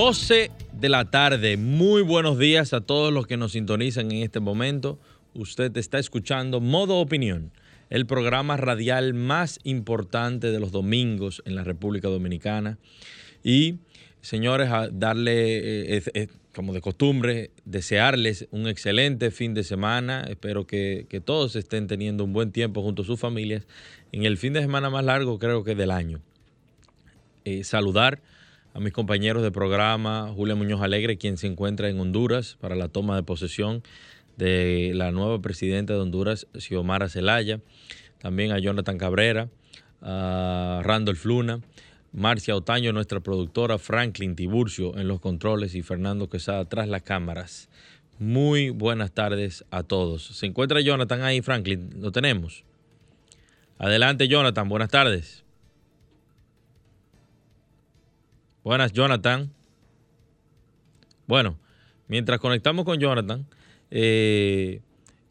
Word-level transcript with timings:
12 0.00 0.52
de 0.74 0.88
la 0.88 1.10
tarde. 1.10 1.56
Muy 1.56 2.02
buenos 2.02 2.38
días 2.38 2.72
a 2.72 2.80
todos 2.80 3.12
los 3.12 3.26
que 3.26 3.36
nos 3.36 3.50
sintonizan 3.50 4.12
en 4.12 4.22
este 4.22 4.38
momento. 4.38 4.96
Usted 5.34 5.76
está 5.76 5.98
escuchando 5.98 6.60
Modo 6.60 6.98
Opinión, 6.98 7.50
el 7.90 8.06
programa 8.06 8.56
radial 8.56 9.12
más 9.12 9.58
importante 9.64 10.52
de 10.52 10.60
los 10.60 10.70
domingos 10.70 11.42
en 11.46 11.56
la 11.56 11.64
República 11.64 12.06
Dominicana. 12.06 12.78
Y, 13.42 13.78
señores, 14.20 14.70
darle, 14.92 15.96
eh, 15.96 16.28
como 16.54 16.72
de 16.74 16.80
costumbre, 16.80 17.50
desearles 17.64 18.46
un 18.52 18.68
excelente 18.68 19.32
fin 19.32 19.52
de 19.52 19.64
semana. 19.64 20.26
Espero 20.30 20.64
que, 20.64 21.08
todos 21.24 21.56
estén 21.56 21.88
teniendo 21.88 22.22
un 22.22 22.32
buen 22.32 22.52
tiempo 22.52 22.82
junto 22.82 23.02
a 23.02 23.04
sus 23.04 23.18
familias 23.18 23.66
en 24.12 24.26
el 24.26 24.36
fin 24.36 24.52
de 24.52 24.60
semana 24.60 24.90
más 24.90 25.04
largo, 25.04 25.40
creo 25.40 25.64
que 25.64 25.74
del 25.74 25.90
año. 25.90 26.20
Eh, 27.44 27.64
saludar 27.64 28.22
a 28.78 28.80
mis 28.80 28.92
compañeros 28.92 29.42
de 29.42 29.50
programa, 29.50 30.32
Julia 30.36 30.54
Muñoz 30.54 30.80
Alegre, 30.82 31.18
quien 31.18 31.36
se 31.36 31.48
encuentra 31.48 31.88
en 31.88 31.98
Honduras 31.98 32.56
para 32.60 32.76
la 32.76 32.88
toma 32.88 33.16
de 33.16 33.24
posesión 33.24 33.82
de 34.36 34.92
la 34.94 35.10
nueva 35.10 35.42
presidenta 35.42 35.94
de 35.94 35.98
Honduras, 35.98 36.46
Xiomara 36.56 37.08
Zelaya, 37.08 37.60
también 38.18 38.52
a 38.52 38.60
Jonathan 38.60 38.96
Cabrera, 38.96 39.48
a 40.00 40.80
Randolph 40.84 41.24
Luna, 41.24 41.60
Marcia 42.12 42.54
Otaño, 42.54 42.92
nuestra 42.92 43.18
productora, 43.18 43.78
Franklin 43.78 44.36
Tiburcio 44.36 44.96
en 44.96 45.08
los 45.08 45.18
controles 45.18 45.74
y 45.74 45.82
Fernando 45.82 46.28
Quesada 46.28 46.64
tras 46.66 46.86
las 46.86 47.02
cámaras. 47.02 47.68
Muy 48.20 48.70
buenas 48.70 49.10
tardes 49.10 49.64
a 49.72 49.82
todos. 49.82 50.24
¿Se 50.24 50.46
encuentra 50.46 50.80
Jonathan 50.80 51.22
ahí, 51.22 51.42
Franklin? 51.42 51.90
¿Lo 52.00 52.12
tenemos? 52.12 52.62
Adelante, 53.76 54.28
Jonathan. 54.28 54.68
Buenas 54.68 54.90
tardes. 54.90 55.47
Buenas, 58.64 58.92
Jonathan. 58.92 59.50
Bueno, 61.26 61.58
mientras 62.08 62.40
conectamos 62.40 62.84
con 62.84 62.98
Jonathan, 62.98 63.46
eh, 63.90 64.80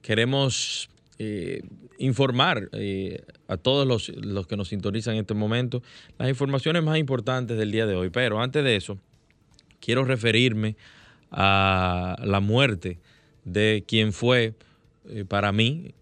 queremos 0.02 0.90
eh, 1.20 1.62
informar 1.98 2.70
eh, 2.72 3.22
a 3.50 3.58
todos 3.58 3.86
los, 3.86 4.10
los, 4.10 4.48
que 4.48 4.56
nos 4.56 4.70
sintonizan 4.70 5.16
en 5.16 5.22
este 5.22 5.34
momento 5.34 5.84
las 6.18 6.30
informaciones 6.30 6.84
más 6.84 6.98
importantes 6.98 7.58
del 7.58 7.72
día 7.72 7.86
de 7.86 7.96
hoy. 7.96 8.10
Pero 8.10 8.42
antes 8.42 8.64
de 8.64 8.78
eso, 8.78 8.98
quiero 9.82 10.06
referirme 10.06 10.78
a 11.30 12.16
la 12.24 12.40
muerte 12.40 13.00
de 13.44 13.84
quien 13.86 14.14
fue, 14.14 14.54
para 15.28 15.52
mí, 15.52 15.94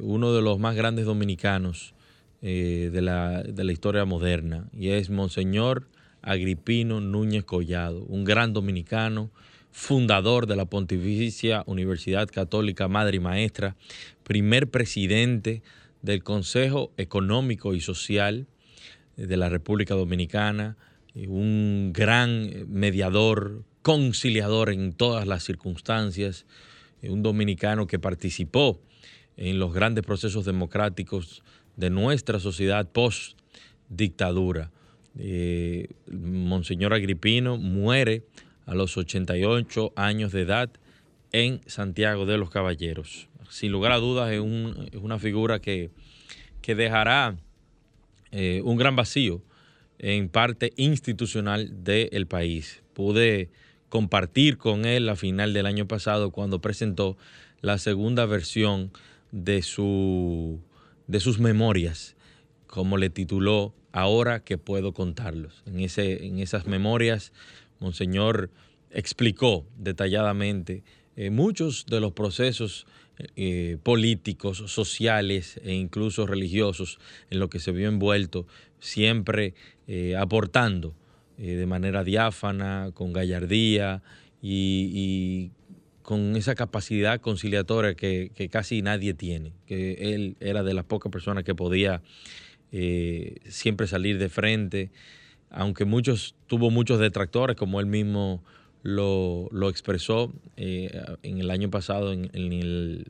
uno 0.00 0.32
de 0.32 0.42
los 0.42 0.58
más 0.58 0.74
grandes 0.74 1.06
dominicanos 1.06 1.94
de 2.40 3.00
la, 3.00 3.42
de, 3.42 3.64
la, 3.64 3.72
historia 3.72 4.04
moderna, 4.04 4.68
y 4.72 4.90
es 4.90 5.10
Monseñor 5.10 5.86
Agripino 6.22 7.00
Núñez 7.00 7.44
Collado, 7.44 8.04
un 8.04 8.24
gran 8.24 8.52
dominicano, 8.52 9.30
fundador 9.70 10.46
de 10.46 10.56
la 10.56 10.64
Pontificia 10.64 11.62
Universidad 11.66 12.28
Católica 12.28 12.88
Madre 12.88 13.18
y 13.18 13.20
Maestra, 13.20 13.76
primer 14.24 14.68
presidente 14.70 15.62
del 16.02 16.22
Consejo 16.22 16.92
Económico 16.96 17.74
y 17.74 17.80
Social 17.80 18.46
de 19.16 19.36
la 19.36 19.48
República 19.48 19.94
Dominicana, 19.94 20.76
un 21.14 21.92
gran 21.92 22.50
mediador, 22.68 23.64
conciliador 23.82 24.70
en 24.70 24.92
todas 24.92 25.26
las 25.26 25.44
circunstancias, 25.44 26.46
un 27.02 27.22
dominicano 27.22 27.86
que 27.86 27.98
participó 27.98 28.80
en 29.36 29.58
los 29.58 29.72
grandes 29.72 30.04
procesos 30.04 30.44
democráticos 30.44 31.42
de 31.76 31.90
nuestra 31.90 32.40
sociedad 32.40 32.90
post 32.90 33.38
dictadura 33.88 34.70
eh, 35.18 35.88
Monseñor 36.10 36.94
Agripino 36.94 37.56
muere 37.56 38.22
a 38.66 38.74
los 38.74 38.96
88 38.96 39.92
años 39.96 40.32
de 40.32 40.42
edad 40.42 40.70
en 41.32 41.60
Santiago 41.66 42.26
de 42.26 42.38
los 42.38 42.50
Caballeros. 42.50 43.28
Sin 43.50 43.72
lugar 43.72 43.92
a 43.92 43.96
dudas 43.96 44.30
es, 44.30 44.40
una 44.40 45.18
figura 45.18 45.60
que, 45.60 45.90
dejará 46.62 47.38
eh, 48.30 48.60
un 48.62 48.76
gran 48.76 48.94
vacío 48.94 49.42
en 49.98 50.28
parte 50.28 50.74
institucional 50.76 51.82
del 51.82 52.26
país. 52.26 52.82
Pude 52.92 53.50
compartir 53.88 54.58
con 54.58 54.84
él 54.84 55.06
la 55.06 55.16
final 55.16 55.54
del 55.54 55.64
año 55.64 55.88
pasado 55.88 56.30
cuando 56.30 56.60
presentó 56.60 57.16
la 57.62 57.78
segunda 57.78 58.26
versión 58.26 58.92
de, 59.32 59.62
su, 59.62 60.60
de 61.06 61.20
sus 61.20 61.38
memorias, 61.38 62.16
como 62.66 62.98
le 62.98 63.08
tituló 63.08 63.74
ahora 63.92 64.40
que 64.40 64.58
puedo 64.58 64.92
contarlos. 64.92 65.62
En, 65.66 65.80
ese, 65.80 66.26
en 66.26 66.38
esas 66.38 66.66
memorias, 66.66 67.32
Monseñor 67.80 68.50
explicó 68.90 69.66
detalladamente 69.76 70.82
eh, 71.16 71.30
muchos 71.30 71.86
de 71.86 72.00
los 72.00 72.12
procesos 72.12 72.86
eh, 73.34 73.76
políticos, 73.82 74.62
sociales 74.66 75.60
e 75.64 75.74
incluso 75.74 76.26
religiosos 76.26 76.98
en 77.30 77.40
los 77.40 77.50
que 77.50 77.58
se 77.58 77.72
vio 77.72 77.88
envuelto, 77.88 78.46
siempre 78.78 79.54
eh, 79.86 80.16
aportando 80.16 80.94
de 81.36 81.66
manera 81.66 82.02
diáfana, 82.02 82.90
con 82.94 83.12
gallardía 83.12 84.02
y, 84.42 85.52
con 86.02 86.34
esa 86.34 86.56
capacidad 86.56 87.20
conciliatoria 87.20 87.94
que, 87.94 88.32
que, 88.34 88.48
casi 88.48 88.82
nadie 88.82 89.14
tiene, 89.14 89.52
que 89.64 90.14
él 90.14 90.36
era 90.40 90.64
de 90.64 90.74
las 90.74 90.84
pocas 90.84 91.12
personas 91.12 91.44
que 91.44 91.54
podía 91.54 92.02
eh, 92.72 93.36
siempre 93.48 93.86
salir 93.86 94.18
de 94.18 94.28
frente, 94.28 94.90
aunque 95.50 95.84
muchos 95.84 96.34
tuvo 96.46 96.70
muchos 96.70 97.00
detractores, 97.00 97.56
como 97.56 97.80
él 97.80 97.86
mismo 97.86 98.42
lo, 98.82 99.68
expresó 99.68 100.32
eh, 100.56 100.90
en 101.22 101.38
el 101.38 101.50
año 101.50 101.70
pasado 101.70 102.12
en, 102.12 103.04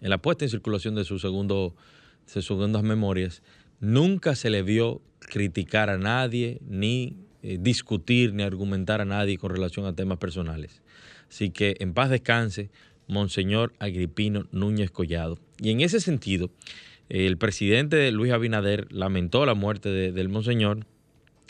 la 0.00 0.18
puesta 0.18 0.44
en 0.44 0.50
circulación 0.50 0.94
de, 0.94 1.04
su 1.04 1.18
segundo, 1.18 1.74
sus 2.26 2.46
segundas 2.46 2.82
memorias, 2.82 3.42
nunca 3.80 4.34
se 4.34 4.50
le 4.50 4.62
vio 4.62 5.00
criticar 5.20 5.90
a 5.90 5.98
nadie, 5.98 6.60
ni 6.66 7.16
eh, 7.42 7.58
discutir, 7.60 8.34
ni 8.34 8.42
argumentar 8.42 9.00
a 9.00 9.04
nadie 9.04 9.38
con 9.38 9.50
relación 9.50 9.86
a 9.86 9.94
temas 9.94 10.18
personales. 10.18 10.82
Así 11.28 11.50
que 11.50 11.76
en 11.80 11.92
paz 11.92 12.10
descanse, 12.10 12.70
Monseñor 13.08 13.72
Agripino 13.78 14.46
Núñez 14.52 14.90
Collado. 14.90 15.38
Y 15.58 15.70
en 15.70 15.80
ese 15.80 16.00
sentido, 16.00 16.50
el 17.08 17.38
presidente 17.38 18.10
Luis 18.12 18.32
Abinader 18.32 18.92
lamentó 18.92 19.46
la 19.46 19.54
muerte 19.54 19.90
del 19.90 20.28
monseñor 20.28 20.86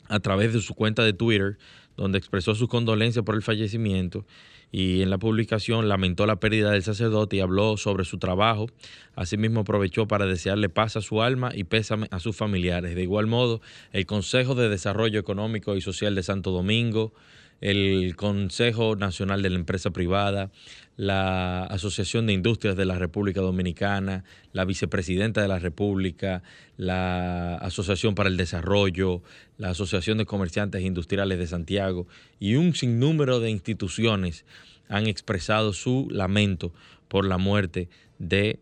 a 0.09 0.21
través 0.21 0.53
de 0.53 0.61
su 0.61 0.75
cuenta 0.75 1.03
de 1.03 1.13
Twitter, 1.13 1.59
donde 1.97 2.19
expresó 2.19 2.55
su 2.55 2.69
condolencia 2.69 3.23
por 3.23 3.35
el 3.35 3.43
fallecimiento 3.43 4.25
y 4.73 5.03
en 5.03 5.11
la 5.11 5.19
publicación 5.19 5.89
lamentó 5.89 6.27
la 6.27 6.37
pérdida 6.37 6.71
del 6.71 6.83
sacerdote 6.83 7.37
y 7.37 7.41
habló 7.41 7.77
sobre 7.77 8.05
su 8.05 8.19
trabajo. 8.19 8.67
Asimismo 9.15 9.61
aprovechó 9.61 10.07
para 10.07 10.27
desearle 10.27 10.69
paz 10.69 10.97
a 10.97 11.01
su 11.01 11.23
alma 11.23 11.51
y 11.55 11.65
pésame 11.65 12.09
a 12.11 12.21
sus 12.21 12.37
familiares. 12.37 12.95
De 12.95 13.03
igual 13.03 13.27
modo, 13.27 13.61
el 13.93 14.07
Consejo 14.07 14.55
de 14.55 14.69
Desarrollo 14.69 15.21
Económico 15.21 15.77
y 15.77 15.81
Social 15.81 16.15
de 16.15 16.23
Santo 16.23 16.51
Domingo, 16.51 17.13
el 17.61 18.17
Consejo 18.17 18.97
Nacional 18.97 19.43
de 19.43 19.51
la 19.51 19.57
Empresa 19.57 19.91
Privada, 19.91 20.51
la 20.97 21.65
Asociación 21.65 22.27
de 22.27 22.33
Industrias 22.33 22.77
de 22.77 22.85
la 22.85 22.99
República 22.99 23.41
Dominicana, 23.41 24.25
la 24.53 24.65
Vicepresidenta 24.65 25.43
de 25.43 25.49
la 25.49 25.59
República, 25.59 26.43
la 26.77 27.57
Asociación 27.57 28.15
para 28.15 28.29
el 28.29 28.37
Desarrollo, 28.37 29.23
la 29.59 29.71
Asociación 29.71 30.19
de 30.19 30.27
Comerciantes 30.27 30.83
Industriales 30.83 31.39
de 31.39 31.47
Santiago 31.47 32.07
y 32.39 32.57
un 32.57 32.75
sinnúmero 32.75 33.41
de 33.41 33.51
instituciones 33.51 34.45
han 34.89 35.07
expresado 35.07 35.73
su 35.73 36.09
lamento 36.11 36.73
por 37.09 37.27
la 37.27 37.39
muerte 37.39 37.89
de 38.19 38.61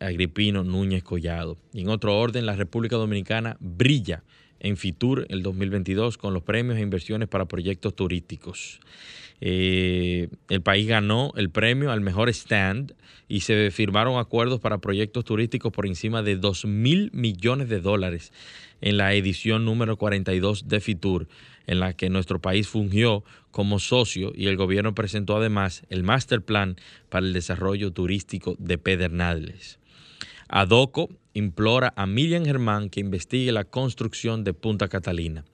Agripino 0.00 0.64
Núñez 0.64 1.02
Collado. 1.02 1.56
Y 1.72 1.82
en 1.82 1.88
otro 1.88 2.18
orden, 2.18 2.46
la 2.46 2.56
República 2.56 2.96
Dominicana 2.96 3.56
brilla 3.60 4.22
en 4.60 4.76
Fitur 4.76 5.26
el 5.28 5.42
2022 5.42 6.18
con 6.18 6.34
los 6.34 6.42
premios 6.42 6.78
e 6.78 6.80
inversiones 6.80 7.28
para 7.28 7.46
proyectos 7.46 7.94
turísticos. 7.94 8.80
Eh, 9.40 10.28
el 10.48 10.62
país 10.62 10.86
ganó 10.86 11.32
el 11.36 11.50
premio 11.50 11.92
al 11.92 12.00
mejor 12.00 12.28
stand 12.30 12.94
y 13.28 13.40
se 13.40 13.70
firmaron 13.70 14.18
acuerdos 14.18 14.60
para 14.60 14.78
proyectos 14.78 15.24
turísticos 15.24 15.72
por 15.72 15.86
encima 15.86 16.22
de 16.22 16.36
2 16.36 16.64
mil 16.64 17.10
millones 17.12 17.68
de 17.68 17.80
dólares 17.80 18.32
en 18.80 18.96
la 18.96 19.14
edición 19.14 19.64
número 19.64 19.96
42 19.96 20.68
de 20.68 20.80
Fitur, 20.80 21.28
en 21.66 21.80
la 21.80 21.94
que 21.94 22.08
nuestro 22.08 22.40
país 22.40 22.68
fungió 22.68 23.24
como 23.50 23.78
socio 23.78 24.32
y 24.34 24.46
el 24.46 24.56
gobierno 24.56 24.94
presentó 24.94 25.36
además 25.36 25.82
el 25.90 26.02
Master 26.02 26.42
Plan 26.42 26.76
para 27.08 27.26
el 27.26 27.32
Desarrollo 27.32 27.90
Turístico 27.90 28.54
de 28.58 28.78
Pedernales. 28.78 29.78
Adoco 30.48 31.08
implora 31.36 31.92
a 31.96 32.06
Miriam 32.06 32.44
Germán 32.44 32.88
que 32.88 33.00
investigue 33.00 33.52
la 33.52 33.64
construcción 33.64 34.42
de 34.42 34.54
Punta 34.54 34.88
Catalina 34.88 35.44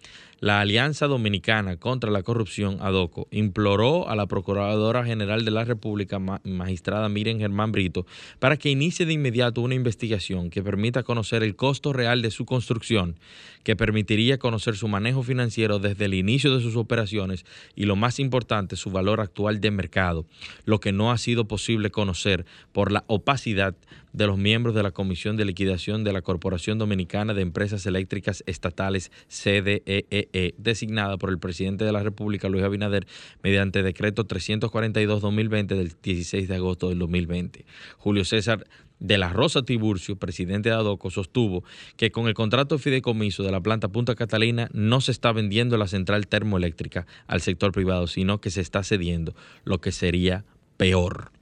la 0.43 0.61
Alianza 0.61 1.07
Dominicana 1.07 1.77
contra 1.77 2.11
la 2.11 2.25
Corrupción, 2.25 2.79
ADOCO, 2.81 3.29
imploró 3.31 4.09
a 4.09 4.17
la 4.17 4.27
Procuradora 4.27 5.05
General 5.05 5.45
de 5.45 5.53
la 5.53 5.65
República, 5.65 6.19
magistrada 6.19 7.09
Miren 7.09 7.39
Germán 7.39 7.71
Brito, 7.71 8.07
para 8.41 8.57
que 8.57 8.69
inicie 8.69 9.07
de 9.07 9.13
inmediato 9.13 9.61
una 9.61 9.77
investigación 9.77 10.51
que 10.51 10.61
permita 10.61 11.05
conocer 11.05 11.45
el 11.45 11.55
costo 11.55 11.93
real 11.93 12.23
de 12.23 12.33
su 12.33 12.45
construcción, 12.45 13.15
que 13.63 13.77
permitiría 13.77 14.39
conocer 14.39 14.75
su 14.75 14.89
manejo 14.89 15.23
financiero 15.23 15.79
desde 15.79 16.07
el 16.07 16.15
inicio 16.15 16.53
de 16.57 16.61
sus 16.61 16.75
operaciones 16.75 17.47
y, 17.77 17.85
lo 17.85 17.95
más 17.95 18.19
importante, 18.19 18.75
su 18.75 18.91
valor 18.91 19.21
actual 19.21 19.61
de 19.61 19.71
mercado, 19.71 20.27
lo 20.65 20.81
que 20.81 20.91
no 20.91 21.13
ha 21.13 21.19
sido 21.19 21.45
posible 21.45 21.93
conocer 21.93 22.47
por 22.73 22.91
la 22.91 23.05
opacidad 23.07 23.77
de 24.13 24.27
los 24.27 24.39
miembros 24.39 24.75
de 24.75 24.83
la 24.83 24.91
Comisión 24.91 25.37
de 25.37 25.45
Liquidación 25.45 26.05
de 26.05 26.13
la 26.13 26.23
Corporación 26.23 26.79
Dominicana 26.79 27.33
de 27.35 27.43
Empresas 27.43 27.87
Eléctricas 27.87 28.45
Estatales, 28.47 29.11
CDEE, 29.29 30.29
e, 30.33 30.55
designada 30.59 31.17
por 31.19 31.31
el 31.31 31.39
presidente 31.39 31.85
de 31.85 31.93
la 31.93 32.03
República, 32.03 32.49
Luis 32.49 32.65
Abinader, 32.65 33.07
mediante 33.43 33.83
decreto 33.83 34.27
342-2020 34.27 35.67
del 35.67 35.93
16 36.03 36.49
de 36.49 36.55
agosto 36.55 36.89
del 36.89 36.99
2020. 36.99 37.65
Julio 37.99 38.25
César 38.25 38.65
de 39.03 39.19
la 39.19 39.31
Rosa 39.31 39.63
Tiburcio, 39.63 40.17
presidente 40.17 40.69
de 40.69 40.77
ADOCO, 40.77 41.11
sostuvo 41.11 41.65
que 41.97 42.13
con 42.13 42.29
el 42.29 42.35
contrato 42.35 42.77
de 42.77 42.83
fideicomiso 42.83 43.43
de 43.43 43.51
la 43.51 43.61
planta 43.61 43.89
Punta 43.89 44.15
Catalina 44.15 44.69
no 44.73 45.01
se 45.01 45.11
está 45.11 45.33
vendiendo 45.33 45.77
la 45.77 45.89
central 45.89 46.29
termoeléctrica 46.29 47.07
al 47.27 47.41
sector 47.41 47.73
privado, 47.73 48.07
sino 48.07 48.41
que 48.41 48.51
se 48.51 48.61
está 48.61 48.85
cediendo, 48.85 49.35
lo 49.65 49.81
que 49.81 49.91
sería 49.91 50.45
peor. 50.77 51.33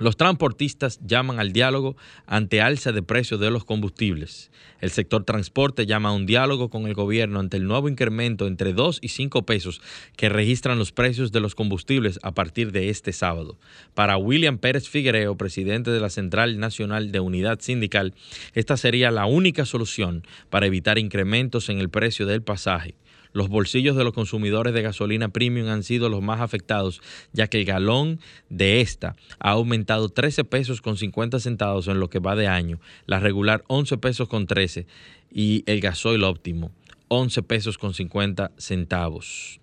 Los 0.00 0.16
transportistas 0.16 0.98
llaman 1.06 1.40
al 1.40 1.52
diálogo 1.52 1.94
ante 2.24 2.62
alza 2.62 2.90
de 2.90 3.02
precios 3.02 3.38
de 3.38 3.50
los 3.50 3.66
combustibles. 3.66 4.50
El 4.80 4.90
sector 4.90 5.24
transporte 5.24 5.84
llama 5.84 6.08
a 6.08 6.12
un 6.12 6.24
diálogo 6.24 6.70
con 6.70 6.86
el 6.86 6.94
gobierno 6.94 7.38
ante 7.38 7.58
el 7.58 7.66
nuevo 7.66 7.86
incremento 7.86 8.46
entre 8.46 8.72
2 8.72 9.00
y 9.02 9.08
5 9.08 9.42
pesos 9.44 9.82
que 10.16 10.30
registran 10.30 10.78
los 10.78 10.90
precios 10.90 11.32
de 11.32 11.40
los 11.40 11.54
combustibles 11.54 12.18
a 12.22 12.32
partir 12.32 12.72
de 12.72 12.88
este 12.88 13.12
sábado. 13.12 13.58
Para 13.92 14.16
William 14.16 14.56
Pérez 14.56 14.88
Figuereo, 14.88 15.36
presidente 15.36 15.90
de 15.90 16.00
la 16.00 16.08
Central 16.08 16.58
Nacional 16.58 17.12
de 17.12 17.20
Unidad 17.20 17.60
Sindical, 17.60 18.14
esta 18.54 18.78
sería 18.78 19.10
la 19.10 19.26
única 19.26 19.66
solución 19.66 20.22
para 20.48 20.64
evitar 20.64 20.98
incrementos 20.98 21.68
en 21.68 21.78
el 21.78 21.90
precio 21.90 22.24
del 22.24 22.40
pasaje. 22.40 22.94
Los 23.32 23.48
bolsillos 23.48 23.96
de 23.96 24.04
los 24.04 24.12
consumidores 24.12 24.74
de 24.74 24.82
gasolina 24.82 25.28
premium 25.28 25.68
han 25.68 25.82
sido 25.82 26.08
los 26.08 26.22
más 26.22 26.40
afectados, 26.40 27.00
ya 27.32 27.46
que 27.46 27.58
el 27.58 27.64
galón 27.64 28.20
de 28.48 28.80
esta 28.80 29.16
ha 29.38 29.50
aumentado 29.50 30.08
13 30.08 30.44
pesos 30.44 30.80
con 30.80 30.96
50 30.96 31.38
centavos 31.40 31.88
en 31.88 32.00
lo 32.00 32.10
que 32.10 32.18
va 32.18 32.36
de 32.36 32.48
año, 32.48 32.80
la 33.06 33.20
regular 33.20 33.64
11 33.68 33.98
pesos 33.98 34.28
con 34.28 34.46
13 34.46 34.86
y 35.32 35.62
el 35.66 35.80
gasoil 35.80 36.24
óptimo 36.24 36.72
11 37.08 37.42
pesos 37.42 37.76
con 37.76 37.92
50 37.92 38.52
centavos. 38.56 39.60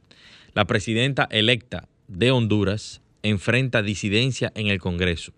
La 0.53 0.65
presidenta 0.65 1.27
electa 1.31 1.87
de 2.07 2.31
Honduras 2.31 3.01
enfrenta 3.23 3.81
disidencia 3.81 4.51
en 4.55 4.67
el 4.67 4.79
Congreso 4.79 5.33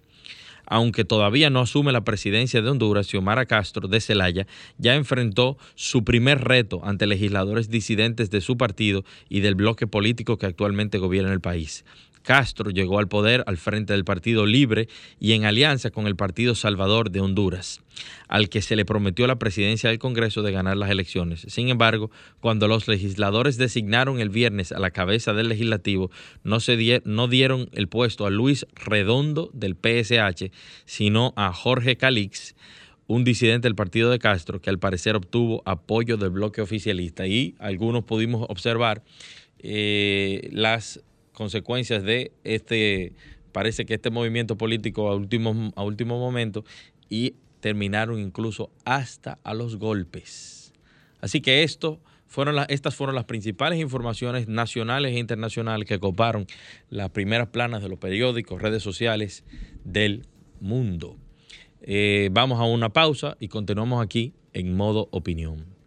aunque 0.70 1.04
todavía 1.04 1.50
no 1.50 1.60
asume 1.60 1.92
la 1.92 2.04
presidencia 2.06 2.62
de 2.62 2.70
Honduras, 2.70 3.08
Xiomara 3.08 3.46
Castro 3.46 3.88
de 3.88 4.00
Celaya 4.00 4.48
ya 4.78 4.96
enfrentó 4.96 5.58
su 5.76 6.04
primer 6.04 6.44
reto 6.44 6.82
ante 6.84 7.08
legisladores 7.08 7.70
disidentes 7.70 8.30
de 8.30 8.42
su 8.42 8.58
partido 8.58 9.04
y 9.28 9.42
del 9.42 9.56
bloque 9.56 9.88
político 9.88 10.38
que 10.38 10.46
actualmente 10.46 11.00
gobierna 11.00 11.34
el 11.34 11.42
país. 11.42 11.84
Castro 12.30 12.70
llegó 12.70 13.00
al 13.00 13.08
poder 13.08 13.44
al 13.48 13.58
frente 13.58 13.94
del 13.94 14.06
Partido 14.06 14.46
Libre 14.46 14.88
y 15.20 15.32
en 15.32 15.46
alianza 15.46 15.90
con 15.90 16.06
el 16.06 16.16
Partido 16.16 16.54
Salvador 16.54 17.10
de 17.10 17.22
Honduras, 17.22 17.82
al 18.28 18.50
que 18.50 18.62
se 18.62 18.76
le 18.76 18.86
prometió 18.86 19.26
la 19.26 19.40
presidencia 19.40 19.90
del 19.90 19.98
Congreso 19.98 20.44
de 20.44 20.52
ganar 20.52 20.78
las 20.78 20.92
elecciones. 20.92 21.48
Sin 21.48 21.70
embargo, 21.70 22.12
cuando 22.40 22.68
los 22.68 22.88
legisladores 22.88 23.58
designaron 23.58 24.20
el 24.20 24.30
viernes 24.30 24.72
a 24.72 24.78
la 24.78 24.92
cabeza 24.92 25.34
del 25.34 25.50
legislativo, 25.50 26.12
no, 26.44 26.60
se 26.60 27.02
no 27.04 27.28
dieron 27.28 27.68
el 27.74 27.88
puesto 27.88 28.28
a 28.28 28.30
Luis 28.30 28.68
Redondo 28.76 29.50
del 29.56 29.76
PSH, 29.76 30.52
sino 30.86 31.34
a 31.36 31.52
Jorge 31.52 31.98
Calix, 31.98 32.56
un 33.08 33.24
disidente 33.24 33.68
del 33.68 33.74
partido 33.74 34.12
de 34.12 34.20
Castro, 34.20 34.62
que 34.62 34.70
al 34.70 34.78
parecer 34.78 35.16
obtuvo 35.16 35.64
apoyo 35.66 36.16
del 36.16 36.30
bloque 36.30 36.62
oficialista. 36.62 37.26
Y 37.26 37.56
algunos 37.58 38.04
pudimos 38.04 38.46
observar 38.50 39.02
eh, 39.58 40.48
las 40.52 41.02
consecuencias 41.40 42.04
de 42.04 42.34
este, 42.44 43.14
parece 43.54 43.86
que 43.86 43.94
este 43.94 44.10
movimiento 44.10 44.58
político 44.58 45.08
a 45.08 45.16
último, 45.16 45.72
a 45.78 45.86
momento 46.20 46.66
y 47.08 47.36
terminaron 47.62 48.20
incluso 48.20 48.72
hasta 48.84 49.40
a 49.46 49.54
los 49.54 49.78
golpes. 49.78 50.74
Así 51.22 51.40
que 51.40 51.64
fueron 52.28 52.58
estas 52.68 52.94
fueron 52.94 53.16
las 53.16 53.24
principales 53.24 53.80
informaciones 53.80 54.50
nacionales 54.50 55.16
e 55.16 55.20
internacionales 55.20 55.88
que 55.88 55.98
coparon 55.98 56.46
las 56.90 57.10
primeras 57.12 57.48
planas 57.48 57.82
de 57.82 57.88
los 57.88 58.00
periódicos, 58.00 58.62
redes 58.62 58.84
sociales 58.84 59.46
del 59.86 60.26
mundo. 60.60 61.16
Eh, 61.82 62.28
vamos 62.34 62.60
a 62.60 62.66
una 62.66 62.90
pausa 62.90 63.38
y 63.40 63.48
continuamos 63.48 64.04
aquí 64.04 64.34
en 64.52 64.76
modo 64.76 65.08
opinión. 65.12 65.79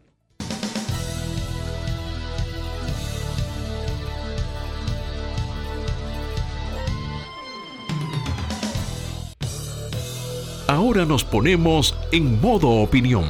Ahora 10.73 11.05
nos 11.05 11.23
ponemos 11.23 11.95
en 12.13 12.41
modo 12.41 12.71
opinión. 12.71 13.27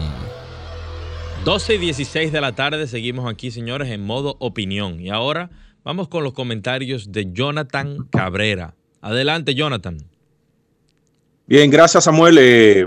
12 1.44 1.74
y 1.74 1.78
16 1.78 2.30
de 2.30 2.40
la 2.40 2.52
tarde 2.52 2.86
seguimos 2.86 3.28
aquí, 3.28 3.50
señores, 3.50 3.90
en 3.90 4.06
modo 4.06 4.36
opinión. 4.38 5.00
Y 5.00 5.10
ahora 5.10 5.50
vamos 5.82 6.06
con 6.06 6.22
los 6.22 6.34
comentarios 6.34 7.10
de 7.10 7.32
Jonathan 7.32 8.06
Cabrera. 8.12 8.76
Adelante, 9.00 9.56
Jonathan. 9.56 9.98
Bien, 11.48 11.68
gracias, 11.68 12.04
Samuel. 12.04 12.38
Eh, 12.40 12.86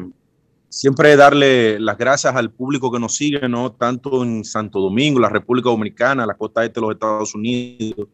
siempre 0.70 1.18
darle 1.18 1.78
las 1.78 1.98
gracias 1.98 2.34
al 2.34 2.50
público 2.50 2.90
que 2.90 3.00
nos 3.02 3.14
sigue, 3.14 3.50
¿no? 3.50 3.74
Tanto 3.74 4.24
en 4.24 4.46
Santo 4.46 4.80
Domingo, 4.80 5.20
la 5.20 5.28
República 5.28 5.70
Dominicana, 5.70 6.26
la 6.26 6.36
costa 6.36 6.64
este 6.64 6.80
de 6.80 6.82
los 6.88 6.94
Estados 6.94 7.36
Unidos. 7.36 8.08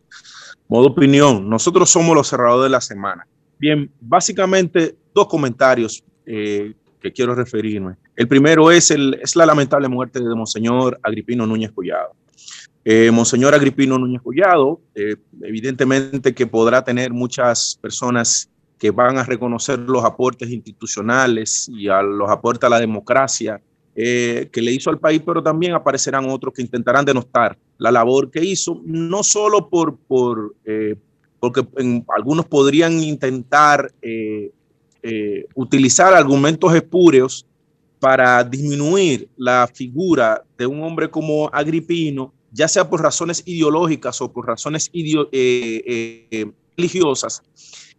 Modo 0.67 0.87
opinión, 0.87 1.47
nosotros 1.47 1.91
somos 1.91 2.15
los 2.15 2.27
cerrados 2.27 2.63
de 2.63 2.69
la 2.69 2.81
semana. 2.81 3.27
Bien, 3.59 3.91
básicamente 3.99 4.97
dos 5.13 5.27
comentarios 5.27 6.03
eh, 6.33 6.73
que 7.01 7.11
quiero 7.11 7.35
referirme. 7.35 7.95
El 8.15 8.25
primero 8.25 8.71
es, 8.71 8.89
el, 8.89 9.19
es 9.21 9.35
la 9.35 9.45
lamentable 9.45 9.89
muerte 9.89 10.21
de 10.21 10.33
Monseñor 10.33 10.97
Agripino 11.03 11.45
Núñez 11.45 11.71
Collado. 11.73 12.13
Eh, 12.85 13.11
Monseñor 13.11 13.53
Agripino 13.53 13.97
Núñez 13.99 14.21
Collado, 14.21 14.79
eh, 14.95 15.17
evidentemente 15.41 16.33
que 16.33 16.47
podrá 16.47 16.85
tener 16.85 17.11
muchas 17.11 17.77
personas 17.81 18.49
que 18.77 18.91
van 18.91 19.17
a 19.17 19.25
reconocer 19.25 19.79
los 19.79 20.05
aportes 20.05 20.49
institucionales 20.49 21.67
y 21.67 21.89
a 21.89 22.01
los 22.01 22.29
aportes 22.29 22.65
a 22.65 22.69
la 22.69 22.79
democracia 22.79 23.61
que 23.93 24.49
le 24.53 24.71
hizo 24.71 24.89
al 24.89 24.99
país, 24.99 25.21
pero 25.25 25.43
también 25.43 25.73
aparecerán 25.73 26.29
otros 26.29 26.53
que 26.53 26.61
intentarán 26.61 27.03
denostar 27.03 27.57
la 27.77 27.91
labor 27.91 28.31
que 28.31 28.43
hizo, 28.43 28.81
no 28.85 29.21
solo 29.21 29.67
por, 29.69 29.97
por 29.97 30.55
porque 31.41 31.67
algunos 32.15 32.45
podrían 32.45 32.93
intentar 33.03 33.91
eh, 35.03 35.47
utilizar 35.55 36.13
argumentos 36.13 36.75
espúreos 36.75 37.47
para 37.99 38.43
disminuir 38.43 39.27
la 39.35 39.67
figura 39.73 40.43
de 40.55 40.67
un 40.67 40.83
hombre 40.83 41.09
como 41.09 41.49
Agripino, 41.51 42.31
ya 42.51 42.67
sea 42.67 42.87
por 42.87 43.01
razones 43.01 43.41
ideológicas 43.45 44.21
o 44.21 44.31
por 44.31 44.45
razones 44.45 44.91
eh, 44.93 45.29
eh, 45.31 46.51
religiosas. 46.77 47.41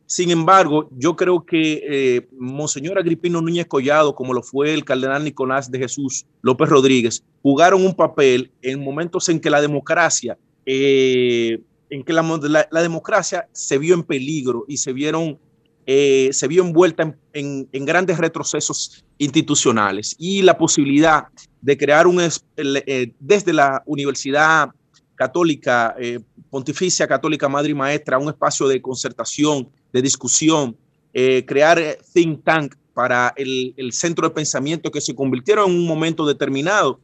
Sin 0.07 0.31
embargo, 0.31 0.89
yo 0.97 1.17
creo 1.17 1.45
que 1.45 2.29
Monseñor 2.39 2.99
Agripino 2.99 3.41
Núñez 3.41 3.67
Collado, 3.67 4.15
como 4.15 4.35
lo 4.35 4.43
fue 4.43 4.75
el 4.75 4.85
cardenal 4.85 5.25
Nicolás 5.25 5.71
de 5.71 5.79
Jesús 5.79 6.27
López 6.43 6.69
Rodríguez, 6.69 7.25
jugaron 7.43 7.85
un 7.85 7.95
papel 7.95 8.53
en 8.61 8.85
momentos 8.85 9.29
en 9.31 9.41
que 9.41 9.49
la 9.49 9.63
democracia, 9.63 10.37
en 10.67 12.05
que 12.05 12.13
la 12.13 12.83
democracia 12.83 13.49
se 13.53 13.79
vio 13.79 13.95
en 13.95 14.03
peligro 14.03 14.67
y 14.69 14.77
se 14.77 14.93
vieron 14.93 15.39
eh, 15.85 16.29
se 16.33 16.47
vio 16.47 16.63
envuelta 16.63 17.17
en, 17.33 17.69
grandes 17.73 18.19
retrocesos 18.19 19.05
institucionales 19.19 20.15
y 20.17 20.43
la 20.43 20.57
posibilidad 20.57 21.25
de 21.61 21.77
crear 21.77 22.07
un, 22.07 22.21
eh, 22.21 23.13
desde 23.19 23.53
la 23.53 23.83
Universidad 23.87 24.71
Católica, 25.17 25.95
eh, 25.99 26.21
Pontificia 26.51 27.09
Católica 27.09 27.49
Madre 27.49 27.71
y 27.71 27.75
Maestra, 27.75 28.19
un 28.19 28.29
espacio 28.29 28.69
de 28.69 28.81
concertación, 28.81 29.69
de 29.93 30.03
discusión, 30.03 30.77
crear 31.13 31.99
think 32.15 32.43
tank 32.43 32.75
para 32.95 33.35
el, 33.37 33.93
centro 33.93 34.29
de 34.29 34.35
pensamiento 34.35 34.91
que 34.91 35.01
se 35.01 35.15
convirtieron 35.15 35.71
en 35.71 35.77
un 35.77 35.87
momento 35.87 36.27
determinado 36.27 37.01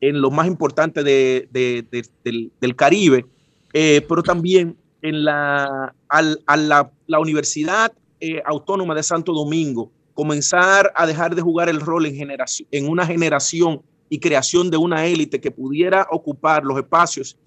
en 0.00 0.20
lo 0.20 0.30
más 0.30 0.46
importante 0.46 1.02
de, 1.02 1.48
del, 1.52 2.76
Caribe, 2.76 3.26
pero 3.72 4.22
también 4.22 4.76
en 5.02 5.24
la, 5.24 5.94
a 6.08 6.56
la, 6.56 6.90
la 7.06 7.18
Universidad 7.18 7.92
eh, 8.20 8.42
autónoma 8.44 8.94
de 8.94 9.02
Santo 9.02 9.32
Domingo 9.32 9.90
comenzar 10.14 10.92
a 10.94 11.06
dejar 11.06 11.34
de 11.34 11.40
jugar 11.40 11.70
el 11.70 11.80
rol 11.80 12.04
en, 12.04 12.14
generación, 12.14 12.68
en 12.70 12.88
una 12.88 13.06
generación 13.06 13.82
y 14.10 14.18
creación 14.18 14.70
de 14.70 14.76
una 14.76 15.06
élite 15.06 15.40
que 15.40 15.50
pudiera 15.50 16.06
ocupar 16.10 16.62
los 16.64 16.76
espacios 16.76 17.38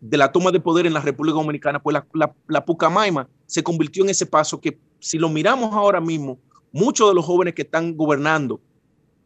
de 0.00 0.18
la 0.18 0.30
toma 0.30 0.50
de 0.50 0.60
poder 0.60 0.86
en 0.86 0.92
la 0.92 1.00
República 1.00 1.36
Dominicana, 1.36 1.82
pues 1.82 1.94
la, 1.94 2.34
la, 2.46 2.64
Pucamaima 2.64 3.28
se 3.46 3.62
convirtió 3.62 4.04
en 4.04 4.10
ese 4.10 4.26
paso 4.26 4.60
que 4.60 4.78
si 5.00 5.18
lo 5.18 5.28
miramos 5.28 5.72
ahora 5.72 6.00
mismo, 6.00 6.38
muchos 6.70 7.08
de 7.08 7.14
los 7.14 7.24
jóvenes 7.24 7.54
que 7.54 7.62
están 7.62 7.96
gobernando 7.96 8.60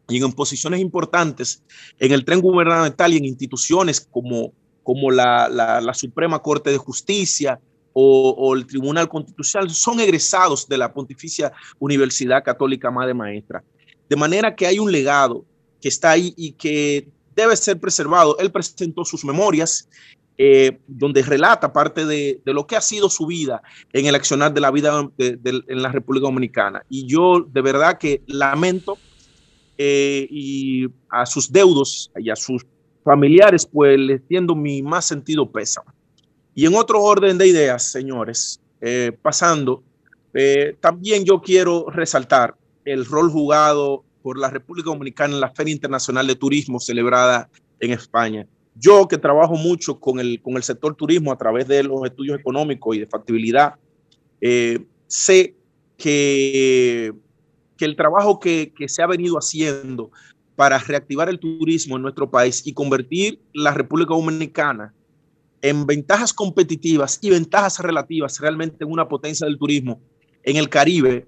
y 0.07 0.23
en 0.23 0.31
posiciones 0.31 0.79
importantes 0.79 1.61
en 1.99 2.11
el 2.11 2.23
tren 2.23 2.39
gubernamental 2.39 3.13
y 3.13 3.17
en 3.17 3.25
instituciones 3.25 3.99
como, 3.99 4.53
como 4.81 5.11
la, 5.11 5.49
la 5.49 5.93
Suprema 5.93 6.39
Corte 6.39 6.71
de 6.71 6.77
Justicia, 6.77 7.59
o, 7.93 8.53
el 8.55 8.65
Tribunal 8.65 9.07
Constitucional 9.07 9.69
son 9.69 9.99
egresados 9.99 10.67
de 10.67 10.77
la 10.77 10.91
Pontificia 10.93 11.51
Universidad 11.79 12.43
Católica 12.43 12.91
Madre 12.91 13.13
Maestra. 13.13 13.63
De 14.09 14.15
manera 14.15 14.55
que 14.55 14.65
hay 14.65 14.79
un 14.79 14.91
legado 14.91 15.45
que 15.81 15.89
está 15.89 16.11
ahí 16.11 16.33
y 16.35 16.53
que 16.53 17.07
debe 17.35 17.55
ser 17.55 17.79
preservado. 17.79 18.37
Él 18.39 18.51
presentó 18.51 19.05
sus 19.05 19.23
memorias 19.25 19.87
eh, 20.37 20.79
donde 20.87 21.21
relata 21.21 21.71
parte 21.71 22.05
de, 22.05 22.41
lo 22.45 22.65
que 22.65 22.75
ha 22.75 22.81
sido 22.81 23.09
su 23.09 23.27
vida 23.27 23.61
en 23.91 24.07
el 24.07 24.15
accionar 24.15 24.51
de 24.51 24.61
la 24.61 24.71
vida 24.71 25.09
en 25.17 25.81
la 25.81 25.91
República 25.91 26.25
Dominicana. 26.25 26.83
Y 26.89 27.05
yo 27.05 27.45
de 27.47 27.61
verdad 27.61 27.99
que 27.99 28.23
lamento 28.25 28.97
eh, 29.77 30.27
y 30.29 30.87
a 31.09 31.25
sus 31.25 31.51
deudos 31.51 32.11
y 32.17 32.29
a 32.31 32.35
sus 32.35 32.65
familiares, 33.03 33.67
pues 33.71 33.99
les 33.99 34.25
tiendo 34.27 34.55
mi 34.55 34.81
más 34.81 35.05
sentido 35.05 35.51
pésame. 35.51 35.91
Y 36.55 36.65
en 36.65 36.75
otro 36.75 37.01
orden 37.01 37.37
de 37.37 37.47
ideas, 37.47 37.91
señores, 37.91 38.59
eh, 38.81 39.11
pasando, 39.21 39.83
eh, 40.33 40.75
también 40.79 41.25
yo 41.25 41.41
quiero 41.41 41.89
resaltar 41.89 42.55
el 42.85 43.05
rol 43.05 43.31
jugado 43.31 44.03
por 44.21 44.37
la 44.37 44.49
República 44.49 44.89
Dominicana 44.89 45.33
en 45.33 45.41
la 45.41 45.51
Feria 45.51 45.73
Internacional 45.73 46.27
de 46.27 46.35
Turismo 46.35 46.79
celebrada 46.79 47.49
en 47.79 47.91
España. 47.91 48.47
Yo 48.75 49.07
que 49.07 49.17
trabajo 49.17 49.55
mucho 49.55 49.99
con 49.99 50.19
el, 50.19 50.41
con 50.41 50.55
el 50.55 50.63
sector 50.63 50.95
turismo 50.95 51.31
a 51.31 51.37
través 51.37 51.67
de 51.67 51.83
los 51.83 52.03
estudios 52.05 52.39
económicos 52.39 52.95
y 52.95 52.99
de 52.99 53.07
factibilidad, 53.07 53.75
eh, 54.41 54.79
sé 55.07 55.55
que, 55.97 57.13
que 57.77 57.85
el 57.85 57.95
trabajo 57.95 58.39
que, 58.39 58.73
que 58.75 58.89
se 58.89 59.01
ha 59.03 59.07
venido 59.07 59.37
haciendo 59.37 60.11
para 60.55 60.77
reactivar 60.77 61.29
el 61.29 61.39
turismo 61.39 61.95
en 61.95 62.03
nuestro 62.03 62.29
país 62.29 62.61
y 62.65 62.73
convertir 62.73 63.39
la 63.53 63.73
República 63.73 64.13
Dominicana 64.13 64.93
en 65.63 65.87
ventajas 65.87 66.33
competitivas 66.33 67.17
y 67.21 67.29
ventajas 67.29 67.79
relativas 67.79 68.39
realmente 68.39 68.83
en 68.83 68.91
una 68.91 69.07
potencia 69.07 69.47
del 69.47 69.57
turismo 69.57 70.01
en 70.43 70.57
el 70.57 70.67
Caribe, 70.67 71.25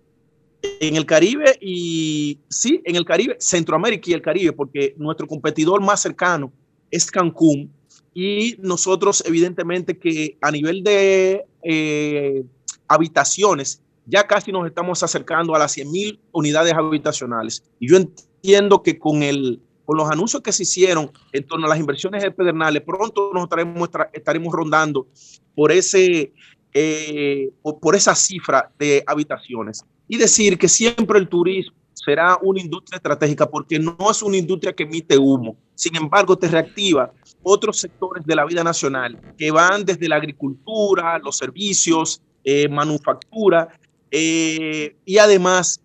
en 0.81 0.97
el 0.97 1.05
Caribe 1.05 1.57
y 1.61 2.39
sí, 2.49 2.81
en 2.83 2.97
el 2.97 3.05
Caribe, 3.05 3.37
Centroamérica 3.39 4.11
y 4.11 4.13
el 4.13 4.21
Caribe, 4.21 4.51
porque 4.51 4.93
nuestro 4.97 5.25
competidor 5.25 5.81
más 5.81 6.01
cercano 6.01 6.51
es 6.91 7.09
Cancún 7.09 7.71
y 8.13 8.57
nosotros 8.59 9.23
evidentemente 9.25 9.97
que 9.97 10.37
a 10.41 10.51
nivel 10.51 10.83
de 10.83 11.45
eh, 11.63 12.43
habitaciones 12.89 13.81
ya 14.05 14.27
casi 14.27 14.51
nos 14.51 14.67
estamos 14.67 15.01
acercando 15.01 15.55
a 15.55 15.59
las 15.59 15.71
100 15.71 15.91
mil 15.91 16.19
unidades 16.33 16.73
habitacionales. 16.73 17.63
Y 17.79 17.89
yo 17.89 17.97
entiendo 17.97 18.83
que 18.83 18.99
con 18.99 19.23
el 19.23 19.61
con 19.85 19.97
los 19.97 20.09
anuncios 20.09 20.41
que 20.41 20.51
se 20.51 20.63
hicieron 20.63 21.11
en 21.31 21.45
torno 21.45 21.67
a 21.67 21.69
las 21.69 21.79
inversiones 21.79 22.23
de 22.23 22.31
Pedernales, 22.31 22.81
pronto 22.81 23.31
nos 23.33 23.43
estaremos, 23.43 23.89
estaremos 24.13 24.53
rondando 24.53 25.07
por, 25.53 25.71
ese, 25.71 26.33
eh, 26.73 27.51
por 27.81 27.95
esa 27.95 28.15
cifra 28.15 28.71
de 28.77 29.03
habitaciones. 29.05 29.85
Y 30.07 30.17
decir 30.17 30.57
que 30.57 30.67
siempre 30.67 31.19
el 31.19 31.27
turismo 31.27 31.75
será 31.93 32.37
una 32.41 32.59
industria 32.59 32.97
estratégica 32.97 33.49
porque 33.49 33.79
no 33.79 33.97
es 34.09 34.21
una 34.21 34.37
industria 34.37 34.73
que 34.73 34.83
emite 34.83 35.17
humo. 35.17 35.55
Sin 35.75 35.95
embargo, 35.95 36.37
te 36.37 36.47
reactiva 36.47 37.11
otros 37.41 37.79
sectores 37.79 38.25
de 38.25 38.35
la 38.35 38.45
vida 38.45 38.63
nacional 38.63 39.19
que 39.37 39.49
van 39.51 39.85
desde 39.85 40.07
la 40.07 40.17
agricultura, 40.17 41.17
los 41.19 41.37
servicios, 41.37 42.21
eh, 42.43 42.67
manufactura. 42.67 43.69
Eh, 44.11 44.95
y 45.05 45.17
además, 45.17 45.81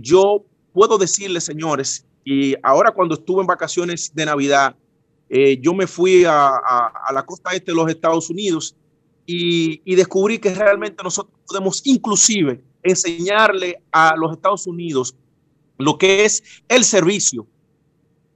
yo 0.00 0.44
puedo 0.72 0.98
decirles, 0.98 1.42
señores, 1.42 2.06
y 2.24 2.54
ahora 2.62 2.90
cuando 2.90 3.14
estuve 3.14 3.42
en 3.42 3.46
vacaciones 3.46 4.10
de 4.14 4.24
Navidad, 4.24 4.74
eh, 5.28 5.58
yo 5.60 5.74
me 5.74 5.86
fui 5.86 6.24
a, 6.24 6.60
la 7.12 7.24
costa 7.24 7.50
este 7.52 7.72
de 7.72 7.76
los 7.76 7.88
Estados 7.88 8.30
Unidos 8.30 8.74
y, 9.26 9.94
descubrí 9.94 10.38
que 10.38 10.54
realmente 10.54 11.02
nosotros 11.02 11.38
podemos 11.46 11.82
inclusive 11.84 12.62
enseñarle 12.82 13.82
a 13.90 14.14
los 14.16 14.32
Estados 14.32 14.66
Unidos 14.66 15.14
lo 15.78 15.98
que 15.98 16.24
es 16.24 16.42
el 16.68 16.84
servicio 16.84 17.46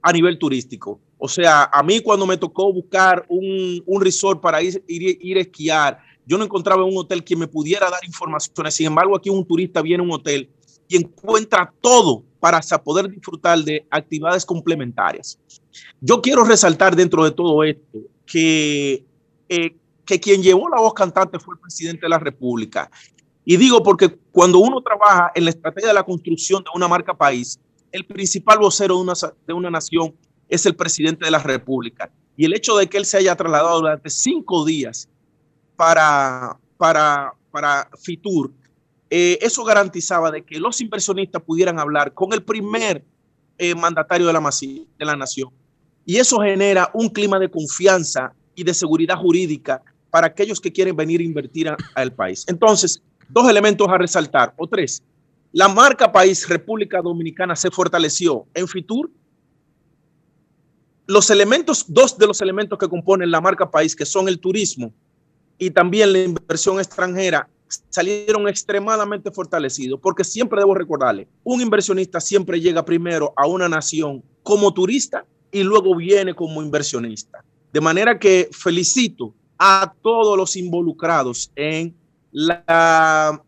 a 0.01 0.11
nivel 0.11 0.37
turístico. 0.37 0.99
O 1.17 1.27
sea, 1.27 1.69
a 1.71 1.83
mí 1.83 1.99
cuando 1.99 2.25
me 2.25 2.37
tocó 2.37 2.71
buscar 2.71 3.25
un, 3.27 3.83
resort 3.99 4.41
para 4.41 4.61
ir, 4.61 4.83
ir, 4.87 5.17
ir, 5.21 5.37
a 5.37 5.41
esquiar, 5.41 5.99
yo 6.25 6.37
no 6.37 6.45
encontraba 6.45 6.83
un 6.83 6.97
hotel 6.97 7.23
que 7.23 7.35
me 7.35 7.47
pudiera 7.47 7.89
dar 7.89 8.03
informaciones. 8.05 8.75
Sin 8.75 8.87
embargo, 8.87 9.15
aquí 9.15 9.29
un 9.29 9.45
turista 9.45 9.81
viene 9.81 10.01
a 10.01 10.05
un 10.05 10.11
hotel 10.11 10.49
y 10.89 10.97
encuentra 10.97 11.71
todo 11.79 12.23
para 12.39 12.59
poder 12.83 13.09
disfrutar 13.09 13.59
de 13.59 13.85
actividades 13.89 14.45
complementarias. 14.45 15.39
Yo 16.01 16.21
quiero 16.21 16.43
resaltar 16.43 16.95
dentro 16.95 17.23
de 17.23 17.31
todo 17.31 17.63
esto 17.63 17.99
que, 18.25 19.05
eh, 19.47 19.75
que 20.03 20.19
quien 20.19 20.41
llevó 20.41 20.67
la 20.67 20.81
voz 20.81 20.93
cantante 20.93 21.39
fue 21.39 21.55
el 21.55 21.61
presidente 21.61 22.01
de 22.01 22.09
la 22.09 22.19
República. 22.19 22.89
Y 23.45 23.55
digo 23.57 23.83
porque 23.83 24.09
cuando 24.31 24.59
uno 24.59 24.81
trabaja 24.81 25.31
en 25.35 25.45
la 25.45 25.51
estrategia 25.51 25.89
de 25.89 25.93
la 25.93 26.03
construcción 26.03 26.63
de 26.63 26.69
una 26.73 26.87
marca 26.87 27.13
país, 27.13 27.59
el 27.91 28.05
principal 28.05 28.57
vocero 28.57 28.95
de 28.95 29.01
una, 29.01 29.13
de 29.47 29.53
una 29.53 29.69
nación 29.69 30.15
es 30.47 30.65
el 30.65 30.75
presidente 30.75 31.25
de 31.25 31.31
la 31.31 31.39
República. 31.39 32.11
Y 32.35 32.45
el 32.45 32.53
hecho 32.53 32.75
de 32.77 32.87
que 32.87 32.97
él 32.97 33.05
se 33.05 33.17
haya 33.17 33.35
trasladado 33.35 33.81
durante 33.81 34.09
cinco 34.09 34.65
días 34.65 35.07
para, 35.75 36.57
para, 36.77 37.33
para 37.51 37.89
Fitur 38.01 38.51
eh, 39.09 39.39
eso 39.41 39.63
garantizaba 39.63 40.31
de 40.31 40.43
que 40.43 40.59
los 40.59 40.79
inversionistas 40.81 41.41
pudieran 41.41 41.79
hablar 41.79 42.13
con 42.13 42.31
el 42.33 42.43
primer 42.43 43.03
eh, 43.57 43.75
mandatario 43.75 44.27
de 44.27 44.33
la, 44.33 44.39
de 44.39 45.05
la 45.05 45.15
nación. 45.15 45.49
Y 46.05 46.17
eso 46.17 46.39
genera 46.39 46.89
un 46.93 47.09
clima 47.09 47.39
de 47.39 47.49
confianza 47.49 48.33
y 48.55 48.63
de 48.63 48.73
seguridad 48.73 49.17
jurídica 49.17 49.81
para 50.09 50.27
aquellos 50.27 50.59
que 50.59 50.71
quieren 50.71 50.95
venir 50.95 51.21
a 51.21 51.23
invertir 51.23 51.75
al 51.95 52.13
país. 52.13 52.45
Entonces, 52.47 53.01
dos 53.29 53.49
elementos 53.49 53.87
a 53.87 53.97
resaltar, 53.97 54.53
o 54.57 54.67
tres. 54.67 55.03
La 55.51 55.67
marca 55.67 56.11
país 56.11 56.47
República 56.47 57.01
Dominicana 57.01 57.55
se 57.55 57.71
fortaleció 57.71 58.45
en 58.53 58.67
Fitur. 58.67 59.09
Los 61.07 61.29
elementos, 61.31 61.85
dos 61.87 62.17
de 62.17 62.27
los 62.27 62.39
elementos 62.41 62.77
que 62.77 62.87
componen 62.87 63.31
la 63.31 63.41
marca 63.41 63.69
país, 63.69 63.95
que 63.95 64.05
son 64.05 64.27
el 64.27 64.39
turismo 64.39 64.93
y 65.57 65.71
también 65.71 66.13
la 66.13 66.19
inversión 66.19 66.79
extranjera, 66.79 67.49
salieron 67.89 68.47
extremadamente 68.47 69.31
fortalecidos, 69.31 69.99
porque 70.01 70.23
siempre 70.23 70.59
debo 70.59 70.73
recordarle, 70.73 71.27
un 71.43 71.61
inversionista 71.61 72.19
siempre 72.19 72.59
llega 72.59 72.83
primero 72.83 73.33
a 73.35 73.47
una 73.47 73.69
nación 73.69 74.23
como 74.43 74.73
turista 74.73 75.25
y 75.51 75.63
luego 75.63 75.95
viene 75.95 76.33
como 76.33 76.61
inversionista. 76.61 77.43
De 77.71 77.81
manera 77.81 78.17
que 78.17 78.49
felicito 78.51 79.33
a 79.57 79.93
todos 80.01 80.37
los 80.37 80.55
involucrados 80.55 81.51
en 81.55 81.95
la, 82.31 83.41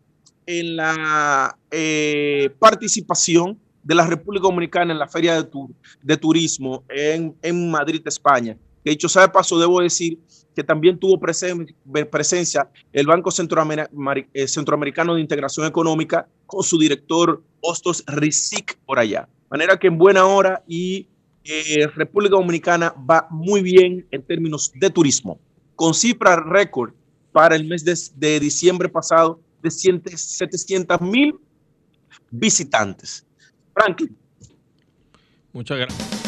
en 0.46 0.76
la 0.76 1.58
eh, 1.70 2.50
participación 2.58 3.58
de 3.82 3.94
la 3.94 4.06
República 4.06 4.44
Dominicana 4.44 4.92
en 4.92 4.98
la 4.98 5.08
Feria 5.08 5.42
de, 5.42 5.48
de 6.02 6.16
Turismo 6.16 6.84
en, 6.88 7.34
en 7.42 7.70
Madrid, 7.70 8.02
España. 8.06 8.56
De 8.84 8.92
hecho, 8.92 9.08
sabe 9.08 9.32
paso, 9.32 9.58
debo 9.58 9.80
decir 9.80 10.18
que 10.54 10.64
también 10.64 10.98
tuvo 10.98 11.18
presencia 11.18 12.68
el 12.92 13.06
Banco 13.06 13.30
eh, 13.30 14.48
Centroamericano 14.48 15.14
de 15.14 15.20
Integración 15.20 15.66
Económica 15.66 16.26
con 16.46 16.62
su 16.62 16.78
director 16.78 17.42
Hostos 17.60 18.04
Rizik 18.06 18.78
por 18.84 18.98
allá. 18.98 19.22
De 19.22 19.58
manera 19.58 19.76
que 19.78 19.86
en 19.88 19.98
buena 19.98 20.26
hora 20.26 20.62
y 20.66 21.08
eh, 21.44 21.86
República 21.94 22.36
Dominicana 22.36 22.94
va 22.98 23.26
muy 23.30 23.62
bien 23.62 24.06
en 24.10 24.22
términos 24.22 24.72
de 24.74 24.90
turismo, 24.90 25.40
con 25.74 25.92
cifra 25.94 26.36
récord 26.36 26.92
para 27.32 27.56
el 27.56 27.64
mes 27.64 27.84
de, 28.14 28.40
diciembre 28.40 28.88
pasado 28.88 29.40
de 29.62 29.70
700 29.70 31.00
mil 31.00 31.34
visitantes. 32.30 33.26
Franklin. 33.74 34.16
Muchas 35.52 35.78
gracias. 35.78 36.21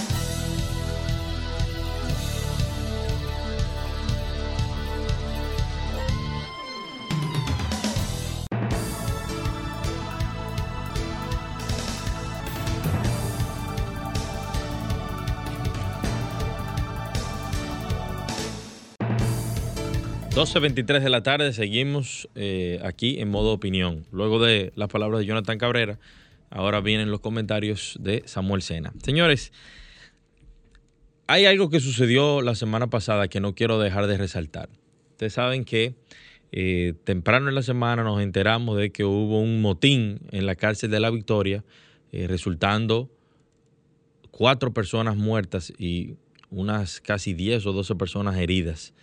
12.23 20.35 21.01
de 21.01 21.11
la 21.11 21.23
tarde, 21.23 21.53
seguimos 21.53 22.29
eh, 22.35 22.81
aquí 22.83 23.21
en 23.21 23.31
modo 23.31 23.53
opinión. 23.53 24.05
Luego 24.11 24.43
de 24.43 24.73
las 24.75 24.89
palabras 24.89 25.21
de 25.21 25.27
Jonathan 25.27 25.59
Cabrera, 25.59 26.01
ahora 26.51 26.81
vienen 26.81 27.13
los 27.13 27.21
comentarios 27.21 27.97
de 28.01 28.25
Samuel 28.27 28.61
Sena. 28.61 28.93
Señores, 29.01 29.53
hay 31.29 31.47
algo 31.47 31.71
que 31.71 31.79
sucedió 31.79 32.43
la 32.43 32.57
semana 32.57 32.89
pasada 32.89 33.29
que 33.29 33.39
no 33.39 33.55
quiero 33.55 33.79
dejar 33.79 34.09
de 34.09 34.19
resaltar. 34.19 34.71
Ustedes 35.13 35.35
saben 35.35 35.65
que 35.65 35.95
eh, 36.51 36.95
temprano 37.05 37.49
en 37.49 37.55
la 37.55 37.63
semana 37.63 38.03
nos 38.03 38.21
enteramos 38.21 38.77
de 38.77 38.91
que 38.91 39.05
hubo 39.05 39.39
un 39.39 39.63
motín 39.63 40.19
en 40.33 40.47
la 40.47 40.57
cárcel 40.57 40.91
de 40.91 40.99
la 40.99 41.11
Victoria, 41.11 41.63
eh, 42.11 42.27
resultando 42.27 43.09
cuatro 44.33 44.75
personas 44.75 45.15
muertas 45.15 45.73
y 45.79 46.17
unas 46.51 47.01
casi 47.01 47.35
10 47.35 47.67
o 47.67 47.73
12 47.73 47.95
personas 47.95 48.37
heridas 48.37 48.95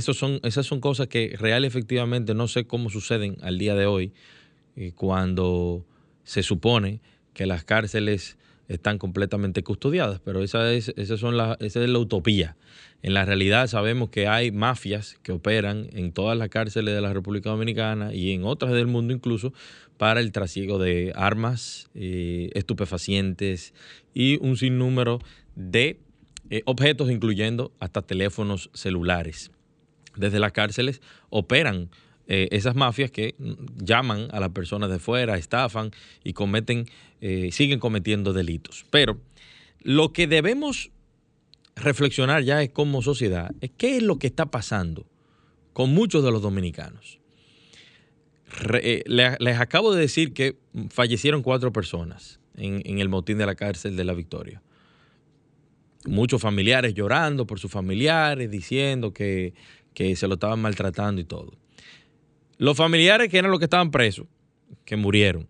son, 0.00 0.40
esas 0.42 0.66
son 0.66 0.80
cosas 0.80 1.08
que 1.08 1.36
real 1.38 1.64
efectivamente 1.64 2.34
no 2.34 2.48
sé 2.48 2.66
cómo 2.66 2.90
suceden 2.90 3.36
al 3.42 3.58
día 3.58 3.74
de 3.74 3.86
hoy, 3.86 4.12
cuando 4.94 5.86
se 6.24 6.42
supone 6.42 7.00
que 7.32 7.46
las 7.46 7.64
cárceles 7.64 8.36
están 8.68 8.98
completamente 8.98 9.62
custodiadas, 9.62 10.20
pero 10.20 10.42
esa 10.42 10.72
es, 10.72 10.92
son 11.18 11.36
la, 11.36 11.56
esa 11.60 11.82
es 11.82 11.88
la 11.88 11.98
utopía. 11.98 12.56
En 13.02 13.14
la 13.14 13.24
realidad 13.24 13.68
sabemos 13.68 14.10
que 14.10 14.26
hay 14.26 14.50
mafias 14.50 15.18
que 15.22 15.32
operan 15.32 15.88
en 15.92 16.12
todas 16.12 16.36
las 16.36 16.48
cárceles 16.48 16.94
de 16.94 17.00
la 17.00 17.12
República 17.12 17.50
Dominicana 17.50 18.12
y 18.12 18.32
en 18.32 18.44
otras 18.44 18.72
del 18.72 18.86
mundo 18.86 19.14
incluso 19.14 19.52
para 19.96 20.20
el 20.20 20.32
trasiego 20.32 20.78
de 20.78 21.12
armas, 21.14 21.88
eh, 21.94 22.50
estupefacientes 22.54 23.72
y 24.12 24.38
un 24.44 24.56
sinnúmero 24.56 25.20
de 25.54 26.00
eh, 26.50 26.62
objetos, 26.64 27.10
incluyendo 27.10 27.72
hasta 27.78 28.02
teléfonos 28.02 28.70
celulares 28.72 29.52
desde 30.16 30.38
las 30.38 30.52
cárceles 30.52 31.00
operan 31.30 31.90
eh, 32.28 32.48
esas 32.50 32.74
mafias 32.74 33.10
que 33.10 33.36
llaman 33.76 34.28
a 34.32 34.40
las 34.40 34.50
personas 34.50 34.90
de 34.90 34.98
fuera, 34.98 35.36
estafan 35.36 35.92
y 36.24 36.32
cometen, 36.32 36.86
eh, 37.20 37.50
siguen 37.52 37.78
cometiendo 37.78 38.32
delitos. 38.32 38.84
Pero 38.90 39.20
lo 39.80 40.12
que 40.12 40.26
debemos 40.26 40.90
reflexionar 41.76 42.42
ya 42.42 42.62
es 42.62 42.70
como 42.70 43.02
sociedad 43.02 43.52
es 43.60 43.70
qué 43.76 43.98
es 43.98 44.02
lo 44.02 44.18
que 44.18 44.26
está 44.26 44.46
pasando 44.46 45.06
con 45.72 45.90
muchos 45.90 46.24
de 46.24 46.32
los 46.32 46.42
dominicanos. 46.42 47.20
Eh, 48.74 49.04
les, 49.06 49.60
acabo 49.60 49.92
de 49.92 50.00
decir 50.00 50.32
que 50.32 50.56
fallecieron 50.88 51.42
cuatro 51.42 51.72
personas 51.72 52.40
en, 52.56 52.82
en 52.86 52.98
el 53.00 53.08
motín 53.08 53.38
de 53.38 53.46
la 53.46 53.54
cárcel 53.54 53.96
de 53.96 54.04
la 54.04 54.14
Victoria 54.14 54.62
muchos 56.06 56.40
familiares 56.40 56.94
llorando 56.94 57.46
por 57.46 57.58
sus 57.58 57.70
familiares, 57.70 58.50
diciendo 58.50 59.12
que, 59.12 59.54
que 59.96 60.14
se 60.14 60.28
lo 60.28 60.34
estaban 60.34 60.60
maltratando 60.60 61.22
y 61.22 61.24
todo. 61.24 61.54
Los 62.58 62.76
familiares 62.76 63.30
que 63.30 63.38
eran 63.38 63.50
los 63.50 63.58
que 63.58 63.64
estaban 63.64 63.90
presos, 63.90 64.26
que 64.84 64.94
murieron. 64.94 65.48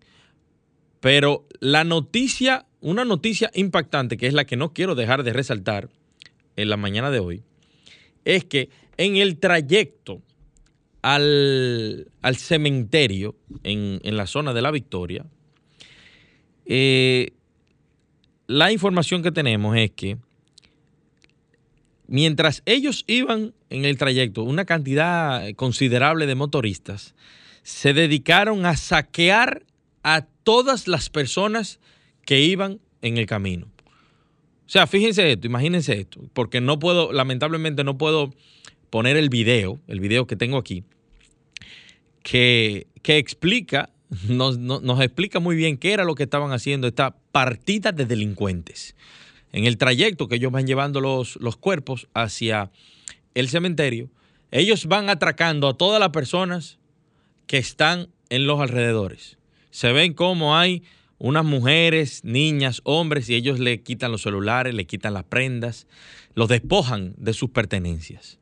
Pero 1.01 1.49
la 1.59 1.83
noticia, 1.83 2.65
una 2.81 3.05
noticia 3.05 3.51
impactante, 3.55 4.17
que 4.17 4.29
es 4.29 4.35
la 4.35 4.45
que 4.45 4.57
no 4.57 4.73
quiero 4.73 4.95
dejar 4.95 5.25
de 5.25 5.33
resaltar 5.33 5.91
en 6.55 6.71
la 6.71 6.77
mañana 6.77 7.11
de 7.11 7.19
hoy, 7.19 7.43
es 8.25 8.45
que 8.45 8.71
en 8.97 9.17
el 9.17 9.39
trayecto 9.39 10.23
al, 11.03 12.07
cementerio 12.37 13.35
en, 13.65 14.17
la 14.17 14.29
zona 14.29 14.55
de 14.55 14.63
la 14.63 14.71
Victoria, 14.71 15.27
eh, 16.67 17.33
la 18.47 18.71
información 18.71 19.25
que 19.25 19.33
tenemos 19.33 19.77
es 19.77 19.91
que 19.91 20.19
mientras 22.07 22.63
ellos 22.65 23.03
iban 23.09 23.53
en 23.71 23.85
el 23.85 23.99
trayecto, 23.99 24.43
una 24.43 24.65
cantidad 24.65 25.53
considerable 25.55 26.27
de 26.27 26.35
motoristas 26.35 27.15
se 27.63 27.93
dedicaron 27.93 28.65
a 28.65 28.77
saquear 28.77 29.65
a 30.03 30.27
todas 30.45 30.87
las 30.87 31.11
personas 31.11 31.81
que 32.25 32.41
iban 32.41 32.81
en 33.03 33.17
el 33.17 33.27
camino. 33.27 33.67
O 34.67 34.69
sea, 34.69 34.87
fíjense 34.87 35.33
esto, 35.33 35.47
imagínense 35.47 35.99
esto, 35.99 36.21
porque 36.33 36.61
no 36.61 36.79
puedo, 36.79 37.13
lamentablemente 37.13 37.85
no 37.85 37.99
puedo 37.99 38.33
poner 38.91 39.17
el 39.17 39.29
video, 39.29 39.81
el 39.89 40.01
video 40.01 40.27
que 40.27 40.37
tengo 40.37 40.59
aquí, 40.59 40.85
que, 42.23 42.87
explica, 43.05 43.91
nos, 44.29 44.59
nos 44.59 45.01
explica 45.01 45.41
muy 45.41 45.57
bien 45.57 45.77
qué 45.77 45.93
era 45.93 46.05
lo 46.05 46.15
que 46.15 46.25
estaban 46.25 46.53
haciendo 46.53 46.87
esta 46.87 47.17
partida 47.33 47.93
de 47.93 48.07
delincuentes 48.07 48.95
en 49.53 49.65
el 49.65 49.79
trayecto 49.79 50.29
que 50.29 50.37
ellos 50.37 50.53
van 50.53 50.67
llevando 50.67 51.01
los, 51.01 51.37
los 51.37 51.57
cuerpos 51.57 52.09
hacia 52.15 52.71
el 53.37 53.51
cementerio, 53.51 54.09
ellos 54.51 54.87
van 54.87 55.11
atracando 55.11 55.69
a 55.69 55.77
todas 55.77 56.01
las 56.01 56.09
personas 56.09 56.79
que 57.47 57.59
están 57.59 58.09
en 58.31 58.47
los 58.47 58.61
alrededores. 58.61 59.37
Se 59.71 59.93
ven 59.93 60.15
como 60.15 60.57
hay 60.57 60.83
unas 61.19 61.45
mujeres, 61.45 62.25
niñas, 62.25 62.81
hombres, 62.85 63.29
y 63.29 63.35
ellos 63.35 63.61
le 63.61 63.83
quitan 63.83 64.11
los 64.11 64.23
celulares, 64.23 64.75
le 64.75 64.87
quitan 64.87 65.13
las 65.13 65.25
prendas, 65.25 65.87
los 66.35 66.49
despojan 66.49 67.15
de 67.19 67.35
sus 67.35 67.51
pertenencias. 67.51 68.39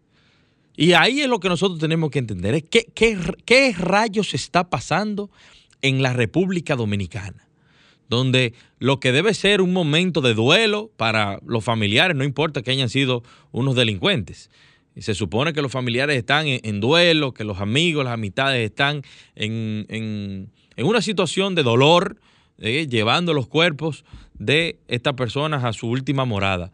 Y 0.77 0.93
ahí 0.93 1.21
es 1.21 1.29
lo 1.29 1.41
que 1.41 1.49
nosotros 1.49 1.81
tenemos 1.81 2.11
que 2.11 2.21
entender, 2.21 2.55
es 2.55 2.63
qué, 2.63 2.87
qué, 2.95 3.19
qué 3.45 3.75
rayos 3.77 4.33
está 4.33 4.71
pasando 4.71 5.29
en 5.83 6.03
la 6.03 6.13
República 6.13 6.77
Dominicana 6.77 7.49
donde 8.09 8.53
lo 8.79 9.01
que 9.01 9.13
debe 9.13 9.35
ser 9.35 9.61
un 9.61 9.73
momento 9.73 10.21
de 10.21 10.35
duelo 10.35 10.91
para 10.97 11.41
los 11.47 11.65
familiares, 11.65 12.17
no 12.17 12.23
importa 12.23 12.63
que 12.63 12.71
hayan 12.71 12.91
sido 12.91 13.23
unos 13.51 13.75
delincuentes. 13.75 14.51
Se 14.97 15.15
supone 15.15 15.53
que 15.53 15.63
los 15.63 15.73
familiares 15.73 16.17
están 16.17 16.47
en, 16.47 16.81
duelo, 16.81 17.35
que 17.35 17.45
los 17.45 17.61
amigos, 17.61 18.05
las 18.05 18.15
amistades 18.15 18.65
están 18.65 19.03
en, 19.35 20.51
una 20.79 21.03
situación 21.03 21.55
de 21.55 21.63
dolor, 21.63 22.17
llevando 22.59 23.35
los 23.35 23.49
cuerpos 23.49 24.05
de 24.39 24.79
estas 24.89 25.15
personas 25.15 25.65
a 25.65 25.73
su 25.73 25.89
última 25.89 26.25
morada, 26.25 26.71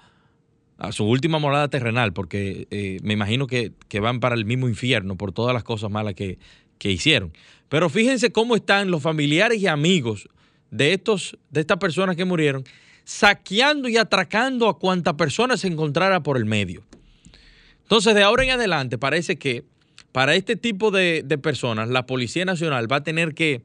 a 0.78 0.92
su 0.92 1.04
última 1.04 1.38
morada 1.38 1.68
terrenal, 1.68 2.12
porque 2.12 2.66
eh, 2.70 2.98
me 3.02 3.14
imagino 3.14 3.46
que, 3.46 3.72
van 4.00 4.20
para 4.20 4.34
el 4.34 4.44
mismo 4.44 4.68
infierno 4.68 5.16
por 5.16 5.32
todas 5.32 5.54
las 5.54 5.64
cosas 5.64 5.90
malas 5.90 6.14
que, 6.14 6.38
que 6.78 6.90
hicieron. 6.90 7.32
Pero 7.68 7.88
fíjense 7.88 8.32
cómo 8.32 8.56
están 8.56 8.90
los 8.90 9.02
familiares 9.02 9.60
y 9.60 9.66
amigos 9.66 10.28
de, 10.70 10.92
estos, 10.92 11.38
de 11.50 11.60
estas 11.60 11.78
personas 11.78 12.16
que 12.16 12.24
murieron, 12.24 12.64
saqueando 13.04 13.88
y 13.88 13.96
atracando 13.96 14.68
a 14.68 14.78
cuanta 14.78 15.16
persona 15.16 15.56
se 15.56 15.68
encontrara 15.68 16.22
por 16.22 16.36
el 16.36 16.44
medio. 16.44 16.82
Entonces, 17.90 18.14
de 18.14 18.22
ahora 18.22 18.44
en 18.44 18.50
adelante, 18.50 18.98
parece 18.98 19.36
que 19.36 19.64
para 20.12 20.36
este 20.36 20.54
tipo 20.54 20.92
de, 20.92 21.24
personas, 21.42 21.88
la 21.88 22.06
Policía 22.06 22.44
Nacional 22.44 22.90
va 22.90 22.98
a 22.98 23.02
tener 23.02 23.34
que, 23.34 23.64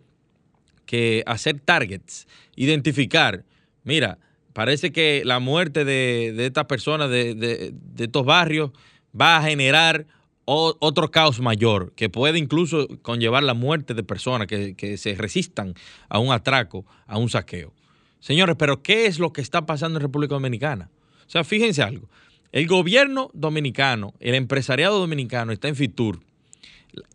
que 0.88 1.22
hacer 1.28 1.60
targets, 1.60 2.28
identificar, 2.56 3.46
mira, 3.84 4.18
parece 4.54 4.92
que 4.92 5.22
la 5.26 5.38
muerte 5.38 5.86
de, 5.86 6.34
estas 6.44 6.66
personas, 6.66 7.12
de, 7.12 7.36
de, 7.36 8.04
estos 8.04 8.26
barrios, 8.26 8.72
va 9.14 9.38
a 9.38 9.44
generar 9.44 10.08
otro 10.46 11.12
caos 11.12 11.40
mayor 11.40 11.94
que 11.96 12.10
puede 12.10 12.40
incluso 12.40 12.88
conllevar 13.04 13.44
la 13.44 13.54
muerte 13.54 13.94
de 13.94 14.02
personas 14.02 14.48
que, 14.48 14.98
se 14.98 15.14
resistan 15.14 15.76
a 16.10 16.18
un 16.18 16.34
atraco, 16.34 16.84
a 17.06 17.20
un 17.20 17.30
saqueo. 17.30 17.76
Señores, 18.22 18.56
pero 18.58 18.82
¿qué 18.82 19.06
es 19.06 19.20
lo 19.20 19.32
que 19.32 19.42
está 19.42 19.68
pasando 19.68 20.00
en 20.00 20.02
República 20.02 20.34
Dominicana? 20.34 20.90
O 21.28 21.30
sea, 21.30 21.44
fíjense 21.44 21.84
algo. 21.84 22.10
El 22.56 22.68
gobierno 22.68 23.32
dominicano, 23.34 24.14
el 24.22 24.34
empresariado 24.34 24.98
dominicano 24.98 25.52
está 25.52 25.68
en 25.68 25.76
Fitur 25.76 26.22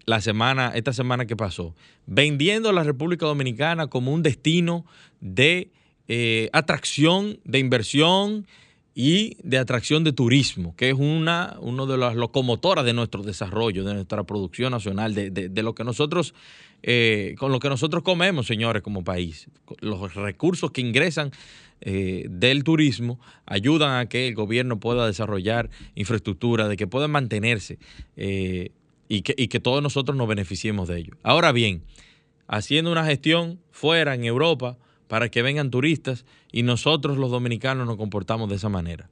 la 0.05 0.21
semana, 0.21 0.73
esta 0.75 0.93
semana 0.93 1.25
que 1.25 1.35
pasó, 1.35 1.75
vendiendo 2.05 2.69
a 2.69 2.75
la 2.75 2.85
República 2.85 3.25
Dominicana 3.25 3.87
como 3.87 4.13
un 4.13 4.23
destino 4.23 4.85
de 5.23 5.71
eh, 6.09 6.51
atracción, 6.53 7.41
de 7.45 7.59
inversión, 7.59 8.47
y 8.95 9.37
de 9.43 9.57
atracción 9.57 10.05
de 10.05 10.13
turismo, 10.13 10.75
que 10.77 10.91
es 10.91 10.95
una, 10.95 11.57
de 11.89 11.97
las 11.97 12.17
locomotoras 12.17 12.85
de 12.85 12.93
nuestro 12.93 13.23
desarrollo, 13.23 13.85
de 13.85 13.95
nuestra 13.95 14.25
producción 14.25 14.73
nacional, 14.73 15.15
de, 15.15 15.63
lo 15.63 15.75
que 15.75 15.85
nosotros, 15.85 16.35
eh, 16.83 17.35
con 17.39 17.53
lo 17.53 17.61
que 17.61 17.69
nosotros 17.69 18.03
comemos, 18.03 18.47
señores, 18.47 18.83
como 18.83 19.05
país. 19.05 19.49
Los 19.79 20.15
recursos 20.15 20.73
que 20.73 20.81
ingresan 20.81 21.31
eh, 21.81 22.27
del 22.29 22.65
turismo 22.65 23.19
ayudan 23.47 23.99
a 23.99 24.09
que 24.09 24.29
el 24.29 24.35
gobierno 24.35 24.81
pueda 24.81 25.07
desarrollar 25.07 25.71
infraestructura, 25.95 26.69
de 26.69 26.77
que 26.77 26.87
pueda 26.87 27.09
mantenerse 27.09 27.79
eh, 28.17 28.73
y, 29.09 29.23
que, 29.23 29.35
y 29.37 29.49
que 29.49 29.61
todos 29.61 29.83
nosotros 29.83 30.17
nos 30.17 30.29
beneficiemos 30.29 30.89
de 30.89 30.99
ello. 30.99 31.15
Ahora 31.23 31.53
bien, 31.53 31.83
haciendo 32.49 32.93
una 32.93 33.05
gestión 33.05 33.61
fuera 33.71 34.15
en 34.15 34.25
Europa 34.25 34.77
para 35.09 35.29
que 35.29 35.43
vengan 35.43 35.71
turistas 35.71 36.25
y 36.53 36.63
nosotros 36.63 37.19
los 37.19 37.31
dominicanos 37.31 37.87
nos 37.87 37.97
comportamos 37.97 38.49
de 38.49 38.57
esa 38.57 38.69
manera. 38.69 39.11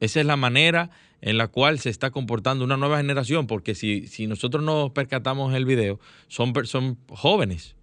Esa 0.00 0.20
es 0.20 0.26
la 0.26 0.36
manera 0.36 0.90
en 1.20 1.38
la 1.38 1.48
cual 1.48 1.78
se 1.78 1.90
está 1.90 2.10
comportando 2.10 2.64
una 2.64 2.76
nueva 2.76 2.98
generación, 2.98 3.46
porque 3.46 3.74
si, 3.74 4.06
si 4.08 4.26
nosotros 4.26 4.62
nos 4.62 4.90
percatamos 4.90 5.50
en 5.50 5.56
el 5.56 5.64
video, 5.64 5.98
son, 6.28 6.52
son 6.66 6.98
jóvenes. 7.08 7.76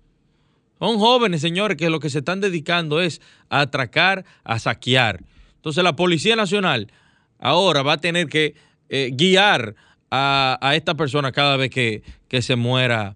Son 0.82 0.98
jóvenes, 0.98 1.41
señores, 1.41 1.78
que 1.78 1.91
lo 1.91 2.00
que 2.00 2.10
se 2.10 2.17
están 2.17 2.41
dedicando 2.41 3.02
es 3.02 3.22
a 3.50 3.62
atracar, 3.62 4.26
a 4.44 4.58
saquear. 4.58 5.24
Entonces 5.58 5.84
la 5.84 5.96
Policía 5.96 6.36
Nacional 6.36 6.91
ahora 7.38 7.84
va 7.84 7.94
a 7.94 7.98
tener 7.98 8.26
que 8.26 8.56
eh, 8.89 9.12
guiar 9.13 9.76
a, 10.10 10.74
esta 10.74 10.96
persona 10.96 11.32
cada 11.32 11.56
vez 11.56 11.70
que, 11.70 12.02
que 12.28 12.41
se 12.41 12.56
muera 12.56 13.15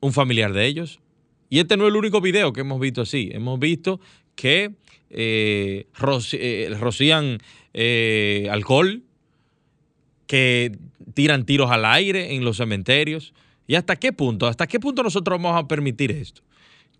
un 0.00 0.14
familiar 0.14 0.54
de 0.54 0.64
ellos. 0.64 1.00
Y 1.50 1.58
este 1.58 1.76
no 1.76 1.84
es 1.84 1.90
el 1.90 1.96
único 1.96 2.22
video 2.22 2.54
que 2.54 2.62
hemos 2.62 2.80
visto 2.80 3.02
así. 3.02 3.28
Hemos 3.30 3.58
visto 3.58 4.00
que 4.34 4.72
eh, 5.10 5.84
eh, 6.32 6.76
rocían 6.80 7.38
eh, 7.74 8.48
alcohol, 8.50 9.02
que 10.26 10.72
tiran 11.12 11.44
tiros 11.44 11.70
al 11.70 11.84
aire 11.84 12.34
en 12.34 12.42
los 12.42 12.56
cementerios. 12.56 13.34
¿Y 13.66 13.74
hasta 13.74 13.96
qué 13.96 14.14
punto? 14.14 14.46
¿Hasta 14.46 14.66
qué 14.66 14.80
punto 14.80 15.02
nosotros 15.02 15.38
vamos 15.42 15.62
a 15.62 15.68
permitir 15.68 16.10
esto? 16.10 16.40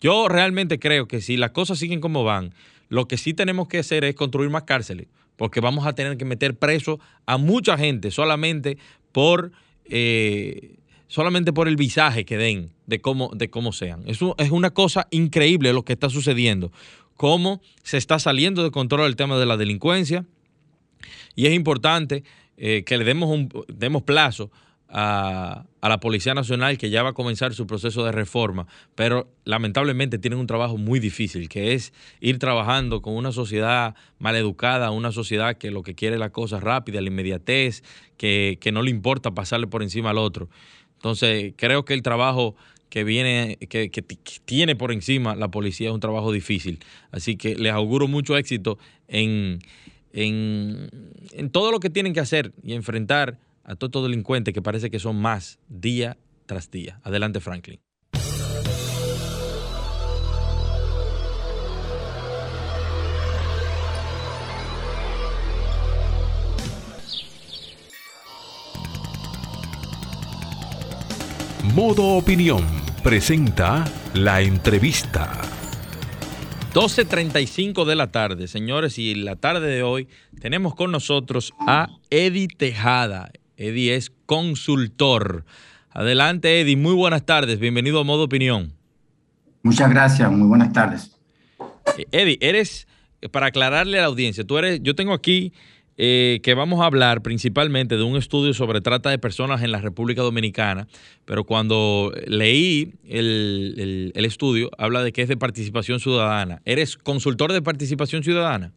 Yo 0.03 0.29
realmente 0.29 0.79
creo 0.79 1.07
que 1.07 1.21
si 1.21 1.37
las 1.37 1.53
cosas 1.53 1.79
siguen 1.79 2.01
como 2.01 2.25
van, 2.25 2.53
lo 2.89 3.09
que 3.09 3.17
sí 3.17 3.33
tenemos 3.33 3.69
que 3.69 3.79
hacer 3.79 4.05
es 4.05 4.15
construir 4.15 4.51
más 4.51 4.65
cárceles, 4.65 5.07
porque 5.37 5.61
vamos 5.61 5.87
a 5.87 5.95
tener 5.95 6.19
que 6.19 6.25
meter 6.25 6.59
preso 6.59 7.01
a 7.25 7.39
mucha 7.39 7.79
gente 7.79 8.11
solamente 8.11 8.77
por 9.13 9.53
solamente 11.13 11.53
por 11.53 11.69
el 11.69 11.77
visaje 11.77 12.25
que 12.25 12.39
den 12.39 12.71
de 12.87 13.01
cómo, 13.03 13.31
de 13.35 13.51
cómo 13.51 13.73
sean. 13.73 14.03
Eso 14.07 14.35
es 14.39 14.51
una 14.51 14.71
cosa 14.71 15.09
increíble 15.11 15.73
lo 15.75 15.85
que 15.85 15.93
está 15.93 16.09
sucediendo, 16.09 16.73
cómo 17.17 17.61
se 17.83 17.99
está 17.99 18.19
saliendo 18.19 18.65
de 18.65 18.71
control 18.71 19.07
el 19.07 19.17
tema 19.17 19.39
de 19.39 19.45
la 19.45 19.59
delincuencia 19.59 20.25
y 21.37 21.47
es 21.47 21.53
importante 21.53 22.25
eh, 22.57 22.83
que 22.87 22.97
le 22.97 23.05
demos, 23.05 23.29
un, 23.29 23.51
demos 23.69 24.03
plazo 24.03 24.51
a, 24.93 25.65
la 25.81 25.99
Policía 25.99 26.35
Nacional 26.35 26.79
que 26.79 26.91
ya 26.91 27.03
va 27.03 27.11
a 27.11 27.13
comenzar 27.15 27.55
su 27.55 27.67
proceso 27.67 28.05
de 28.05 28.13
reforma, 28.13 28.67
pero 28.95 29.29
lamentablemente 29.45 30.19
tienen 30.19 30.39
un 30.39 30.47
trabajo 30.47 30.77
muy 30.77 31.01
difícil, 31.01 31.49
que 31.49 31.73
es 31.73 31.93
ir 32.21 32.39
trabajando 32.39 33.01
con 33.01 33.17
una 33.17 33.33
sociedad 33.33 33.95
maleducada, 34.19 34.91
una 34.91 35.11
sociedad 35.11 35.57
que 35.57 35.71
lo 35.71 35.83
que 35.83 35.95
quiere 35.95 36.17
es 36.17 36.21
la 36.21 36.31
cosa 36.31 36.61
rápida, 36.61 37.01
la 37.01 37.09
inmediatez, 37.09 37.83
que, 38.17 38.59
que 38.61 38.71
no 38.71 38.83
le 38.83 38.91
importa 38.91 39.33
pasarle 39.33 39.67
por 39.67 39.83
encima 39.83 40.11
al 40.11 40.19
otro. 40.19 40.51
Entonces, 40.97 41.55
creo 41.57 41.85
que 41.85 41.95
el 41.95 42.03
trabajo 42.03 42.55
que 42.91 43.05
viene, 43.05 43.57
que, 43.71 43.91
que, 43.91 44.03
tiene 44.45 44.77
por 44.77 44.93
encima 44.93 45.35
la 45.35 45.51
policía 45.51 45.89
es 45.89 45.95
un 45.95 46.01
trabajo 46.01 46.31
difícil. 46.31 46.79
Así 47.11 47.37
que 47.37 47.57
les 47.57 47.73
auguro 47.73 48.07
mucho 48.07 48.37
éxito 48.37 48.79
en, 49.09 49.61
en, 50.13 50.91
en 51.33 51.51
todo 51.51 51.73
lo 51.73 51.81
que 51.81 51.89
tienen 51.89 52.13
que 52.13 52.21
hacer 52.21 52.53
y 52.63 52.75
enfrentar 52.75 53.39
a 53.65 53.77
todos 53.77 53.89
estos 53.89 54.03
delincuentes 54.05 54.53
que 54.53 54.63
parece 54.63 54.91
que 54.91 54.99
son 54.99 55.17
más 55.17 55.59
día 55.69 56.17
tras 56.47 56.71
día. 56.71 57.01
Adelante, 57.05 57.41
Franklin. 57.41 57.81
Modo 71.75 72.17
Opinión 72.17 72.67
presenta 73.03 73.85
la 74.13 74.43
entrevista. 74.43 75.41
12.35 76.75 77.85
de 77.85 77.97
la 77.97 78.11
tarde, 78.11 78.47
señores, 78.47 78.99
y 78.99 79.15
la 79.15 79.37
tarde 79.37 79.69
de 79.69 79.83
hoy 79.83 80.09
tenemos 80.41 80.75
con 80.75 80.91
nosotros 80.91 81.53
a 81.67 81.89
Eddie 82.11 82.49
Tejada. 82.49 83.31
Eddie 83.57 83.95
es 83.95 84.13
consultor. 84.27 85.45
Adelante, 85.91 86.61
Eddie, 86.61 86.77
muy 86.77 86.95
buenas 86.95 87.25
tardes, 87.25 87.59
bienvenido 87.59 88.01
a 88.01 88.05
Modo 88.05 88.25
Opinión. 88.25 88.73
Muchas 89.63 89.91
gracias, 89.91 90.31
muy 90.33 90.49
buenas 90.49 90.73
tardes. 90.73 91.17
Eddie, 92.11 92.39
eres, 92.41 92.87
para 93.31 93.47
aclararle 93.47 93.99
a 93.99 94.03
la 94.03 94.07
audiencia, 94.09 94.45
tú 94.45 94.59
eres, 94.59 94.81
yo 94.83 94.95
tengo 94.95 95.13
aquí 95.13 95.53
eh, 95.99 96.41
que 96.43 96.55
vamos 96.55 96.81
a 96.81 96.87
hablar 96.87 97.21
principalmente 97.21 97.99
de 97.99 98.03
un 98.03 98.17
estudio 98.17 98.55
sobre 98.55 98.81
trata 98.81 99.11
de 99.11 99.19
personas 99.19 99.63
en 99.63 99.71
la 99.71 99.81
República 99.81 100.23
Dominicana, 100.23 100.89
pero 101.27 101.45
cuando 101.45 102.13
leí 102.27 102.95
el, 103.05 103.75
el, 103.77 104.13
el, 104.15 104.25
estudio, 104.25 104.71
habla 104.79 105.03
de 105.03 105.13
que 105.13 105.23
es 105.23 105.29
de 105.29 105.37
participación 105.37 106.01
ciudadana. 106.01 106.63
¿Eres 106.65 106.97
consultor 106.97 107.53
de 107.53 107.61
participación 107.61 108.23
ciudadana? 108.23 108.73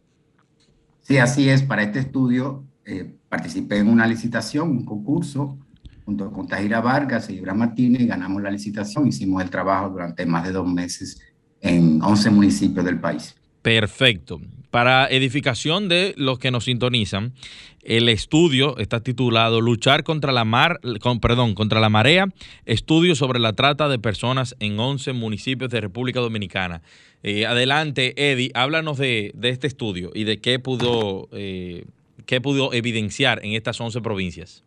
Sí, 1.00 1.16
así 1.16 1.48
es. 1.48 1.62
Para 1.62 1.84
este 1.84 2.00
estudio 2.00 2.64
eh, 2.84 3.14
participé 3.36 3.76
en 3.78 3.88
una 3.88 4.06
licitación, 4.06 4.70
un 4.70 4.84
concurso, 4.86 5.58
junto 6.06 6.32
con 6.32 6.48
Tajira 6.48 6.80
Vargas 6.80 7.28
y 7.28 7.34
Ibra 7.34 7.52
Martínez, 7.52 8.06
ganamos 8.06 8.40
la 8.40 8.50
licitación, 8.50 9.06
hicimos 9.06 9.42
el 9.42 9.50
trabajo 9.50 9.90
durante 9.90 10.24
más 10.24 10.44
de 10.44 10.52
dos 10.52 10.66
meses 10.66 11.20
en 11.60 12.00
11 12.02 12.30
municipios 12.30 12.82
del 12.86 12.98
país. 12.98 13.34
Perfecto. 13.60 14.40
Para 14.70 15.06
edificación 15.08 15.90
de 15.90 16.14
los 16.16 16.38
que 16.38 16.50
nos 16.50 16.64
sintonizan, 16.64 17.34
el 17.82 18.08
estudio 18.08 18.78
está 18.78 19.00
titulado 19.00 19.60
Luchar 19.60 20.02
contra 20.02 20.32
la 20.32 20.44
mar, 20.44 20.80
con, 21.02 21.20
perdón, 21.20 21.54
contra 21.54 21.78
la 21.78 21.90
marea, 21.90 22.28
estudio 22.64 23.14
sobre 23.16 23.38
la 23.38 23.52
trata 23.52 23.88
de 23.88 23.98
personas 23.98 24.56
en 24.60 24.80
11 24.80 25.12
municipios 25.12 25.70
de 25.70 25.82
República 25.82 26.20
Dominicana. 26.20 26.80
Eh, 27.22 27.44
adelante, 27.44 28.14
Eddie, 28.16 28.50
háblanos 28.54 28.96
de, 28.96 29.32
de, 29.34 29.50
este 29.50 29.66
estudio 29.66 30.10
y 30.14 30.24
de 30.24 30.38
qué 30.38 30.58
pudo, 30.58 31.28
eh, 31.32 31.84
qué 32.26 32.40
pudo 32.40 32.72
evidenciar 32.72 33.44
en 33.44 33.54
estas 33.54 33.80
11 33.80 34.00
provincias. 34.00 34.64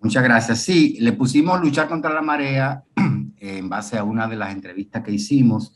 Muchas 0.00 0.22
gracias. 0.22 0.60
Sí, 0.60 0.98
le 1.00 1.12
pusimos 1.12 1.60
luchar 1.60 1.88
contra 1.88 2.12
la 2.12 2.22
marea 2.22 2.84
en 3.38 3.68
base 3.68 3.98
a 3.98 4.04
una 4.04 4.28
de 4.28 4.36
las 4.36 4.52
entrevistas 4.52 5.02
que 5.02 5.10
hicimos 5.10 5.72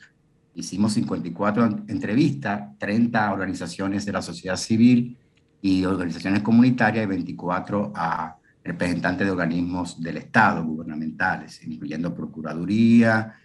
Hicimos 0.54 0.92
54 0.94 1.84
entrevistas, 1.88 2.76
30 2.78 3.32
organizaciones 3.32 4.04
de 4.04 4.12
la 4.12 4.20
sociedad 4.20 4.56
civil 4.56 5.16
y 5.62 5.84
organizaciones 5.84 6.42
comunitarias 6.42 7.04
y 7.04 7.08
24 7.08 7.92
a 7.94 8.36
representantes 8.64 9.26
de 9.26 9.30
organismos 9.30 10.02
del 10.02 10.16
Estado, 10.16 10.64
gubernamentales, 10.64 11.62
incluyendo 11.64 12.14
Procuraduría, 12.14 13.36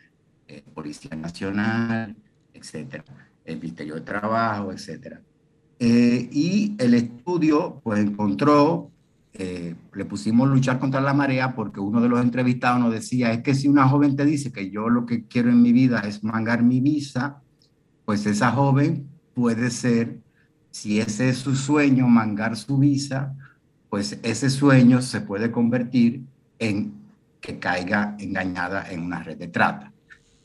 eh, 0.48 0.64
Policía 0.74 1.16
Nacional, 1.16 2.16
etcétera, 2.54 3.04
el 3.46 3.60
Ministerio 3.60 3.96
de 3.96 4.02
Trabajo, 4.02 4.72
etcétera. 4.72 5.22
Eh, 5.80 6.30
y 6.32 6.76
el 6.78 6.94
estudio 6.94 7.82
pues 7.84 8.00
encontró 8.00 8.92
eh, 9.38 9.76
le 9.94 10.06
pusimos 10.06 10.48
luchar 10.48 10.80
contra 10.80 11.02
la 11.02 11.14
marea 11.14 11.56
porque 11.56 11.82
uno 11.82 12.00
de 12.00 12.08
los 12.08 12.22
entrevistados 12.22 12.80
nos 12.80 12.94
decía, 12.94 13.34
es 13.34 13.44
que 13.44 13.54
si 13.54 13.68
una 13.68 13.86
joven 13.90 14.16
te 14.16 14.24
dice 14.24 14.54
que 14.54 14.72
yo 14.72 14.88
lo 14.88 15.06
que 15.06 15.26
quiero 15.26 15.50
en 15.50 15.62
mi 15.62 15.74
vida 15.74 16.00
es 16.08 16.24
mangar 16.24 16.64
mi 16.64 16.80
visa, 16.80 17.42
pues 18.06 18.26
esa 18.26 18.52
joven 18.52 19.10
puede 19.34 19.72
ser, 19.72 20.20
si 20.72 21.02
ese 21.02 21.28
es 21.30 21.40
su 21.40 21.54
sueño, 21.54 22.08
mangar 22.08 22.56
su 22.56 22.78
visa, 22.78 23.36
pues 23.90 24.18
ese 24.24 24.50
sueño 24.50 25.02
se 25.02 25.20
puede 25.20 25.52
convertir 25.52 26.24
en 26.58 26.94
que 27.42 27.60
caiga 27.60 28.16
engañada 28.18 28.90
en 28.90 29.02
una 29.02 29.22
red 29.22 29.38
de 29.38 29.50
trata. 29.50 29.92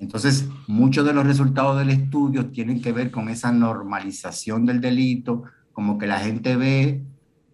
Entonces, 0.01 0.49
muchos 0.67 1.05
de 1.05 1.13
los 1.13 1.27
resultados 1.27 1.79
del 1.79 1.91
estudio 1.91 2.47
tienen 2.47 2.81
que 2.81 2.91
ver 2.91 3.11
con 3.11 3.29
esa 3.29 3.53
normalización 3.53 4.65
del 4.65 4.81
delito, 4.81 5.45
como 5.73 5.99
que 5.99 6.07
la 6.07 6.19
gente 6.19 6.57
ve 6.57 7.03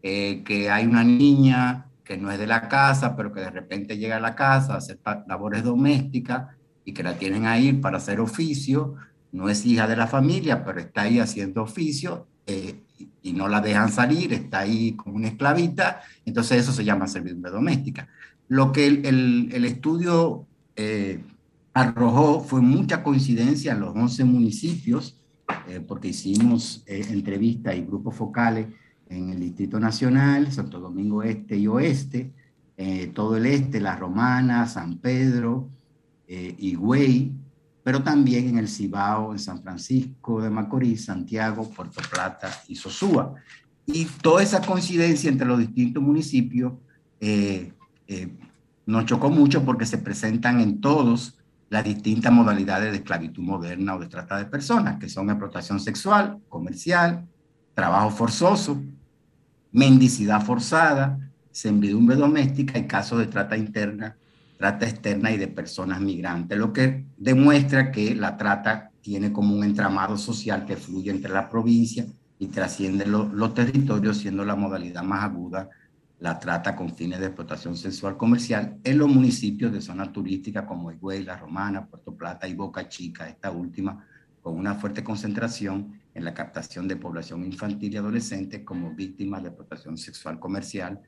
eh, 0.02 0.42
que 0.44 0.70
hay 0.70 0.87
una 0.87 1.02
niña 1.02 1.87
que 2.04 2.16
no 2.16 2.30
es 2.30 2.38
de 2.38 2.46
la 2.46 2.68
casa, 2.68 3.16
pero 3.16 3.32
que 3.32 3.40
de 3.40 3.50
repente 3.50 3.98
llega 3.98 4.18
a 4.18 4.20
la 4.20 4.37
casa 4.37 4.74
a 4.74 4.76
hacer 4.76 5.00
labores 5.26 5.64
domésticas 5.64 6.54
y 6.85 6.92
que 6.92 7.02
la 7.02 7.18
tienen 7.18 7.46
ahí 7.46 7.72
para 7.72 7.96
hacer 7.96 8.20
oficio, 8.20 8.94
no 9.32 9.48
es 9.48 9.66
hija 9.66 9.88
de 9.88 9.96
la 9.96 10.06
familia, 10.06 10.64
pero 10.64 10.78
está 10.78 11.02
ahí 11.02 11.18
haciendo 11.18 11.64
oficio 11.64 12.28
eh, 12.46 12.80
y, 13.22 13.32
no 13.32 13.48
la 13.48 13.61
dejan 13.61 13.90
salir, 13.90 14.32
está 14.32 14.61
ahí 14.61 14.92
como 14.92 15.16
una 15.16 15.26
esclavita, 15.26 16.00
entonces 16.24 16.61
eso 16.61 16.72
se 16.72 16.85
llama 16.85 17.09
servidumbre 17.09 17.50
doméstica. 17.50 18.06
Lo 18.46 18.70
que 18.70 18.87
el, 18.87 19.04
el, 19.04 19.48
el 19.52 19.64
estudio 19.64 20.46
eh, 20.76 21.20
arrojó 21.77 22.41
fue 22.41 22.62
mucha 22.62 23.03
coincidencia 23.03 23.73
en 23.73 23.81
los 23.81 23.95
11 23.95 24.25
municipios, 24.25 25.21
eh, 25.69 25.81
porque 25.87 26.09
hicimos 26.09 26.83
eh, 26.87 27.05
entrevistas 27.11 27.77
y 27.77 27.83
grupos 27.83 28.17
focales 28.17 28.69
en 29.11 29.29
el 29.29 29.41
Distrito 29.41 29.79
Nacional, 29.79 30.51
Santo 30.51 30.81
Domingo 30.81 31.23
Este 31.23 31.55
y 31.55 31.67
Oeste, 31.67 32.33
eh, 32.79 33.12
todo 33.15 33.37
el 33.37 33.45
este, 33.45 33.79
La 33.83 33.95
Romana, 33.95 34.67
San 34.67 34.97
Pedro, 34.99 35.69
Higüey, 36.27 37.33
pero 37.85 38.03
también 38.03 38.49
en 38.49 38.59
el 38.59 38.69
Cibao, 38.69 39.33
en 39.33 39.39
San 39.39 39.62
Francisco 39.62 40.41
de 40.41 40.49
Macorís, 40.49 41.05
Santiago, 41.05 41.71
Puerto 41.71 42.01
Plata 42.11 42.51
y 42.69 42.75
Sosúa. 42.75 43.35
Y 43.85 44.07
toda 44.23 44.43
esa 44.43 44.62
coincidencia 44.62 45.31
entre 45.31 45.47
los 45.47 45.59
distintos 45.59 46.03
municipios 46.03 46.73
nos 48.87 49.05
chocó 49.05 49.31
mucho 49.31 49.65
porque 49.65 49.87
se 49.87 49.99
presentan 49.99 50.61
en 50.61 50.81
todos 50.81 51.39
las 51.68 51.85
distintas 51.85 52.33
modalidades 52.33 52.92
de 52.92 52.98
esclavitud 52.98 53.42
moderna 53.42 53.96
o 53.96 53.98
de 53.98 54.07
trata 54.07 54.38
de 54.38 54.46
personas, 54.46 54.98
que 54.98 55.09
son 55.09 55.31
explotación 55.31 55.81
sexual, 55.81 56.38
comercial, 56.48 57.26
trabajo 57.74 58.11
forzoso, 58.11 58.81
mendicidad 59.72 60.42
forzada, 60.42 61.18
servidumbre 61.50 62.16
doméstica 62.16 62.79
y 62.79 62.87
casos 62.87 63.18
de 63.18 63.26
trata 63.26 63.57
interna, 63.57 64.16
trata 64.59 64.87
externa 64.87 65.33
y 65.33 65.37
de 65.37 65.48
personas 65.48 66.00
migrantes, 66.00 66.57
lo 66.57 66.72
que 66.72 67.05
demuestra 67.16 67.90
que 67.90 68.14
la 68.14 68.37
trata 68.37 68.90
tiene 69.00 69.33
como 69.33 69.55
un 69.55 69.64
entramado 69.64 70.16
social 70.16 70.64
que 70.64 70.76
fluye 70.76 71.11
entre 71.11 71.33
la 71.33 71.48
provincia 71.48 72.07
y 72.38 72.48
trasciende 72.48 73.07
los 73.07 73.55
territorios, 73.55 74.18
siendo 74.18 74.44
la 74.44 74.57
modalidad 74.57 75.02
más 75.02 75.24
aguda 75.24 75.68
la 76.18 76.38
trata 76.38 76.74
con 76.74 76.94
fines 76.94 77.20
de 77.20 77.26
explotación 77.26 77.76
sexual 77.76 78.16
comercial 78.16 78.79
en 78.83 78.98
los 78.98 79.09
municipios 79.09 79.72
de 79.72 79.81
zona 79.81 80.11
turística 80.11 80.66
como 80.66 80.90
Higüey, 80.90 81.24
La 81.24 81.37
Romana, 81.37 81.87
Puerto 81.87 82.14
Plata 82.14 82.48
y 82.48 82.55
Boca 82.55 82.88
Chica, 82.88 83.29
esta 83.29 83.50
última 83.50 84.07
con 84.40 84.57
una 84.57 84.76
fuerte 84.76 85.02
concentración 85.02 86.00
en 86.14 86.24
la 86.24 86.33
captación 86.33 86.87
de 86.87 86.94
población 86.94 87.44
infantil 87.44 87.92
y 87.92 87.96
adolescente 87.96 88.64
como 88.64 88.94
víctimas 88.94 89.42
de 89.42 89.48
explotación 89.48 89.98
sexual 89.98 90.38
comercial, 90.38 91.00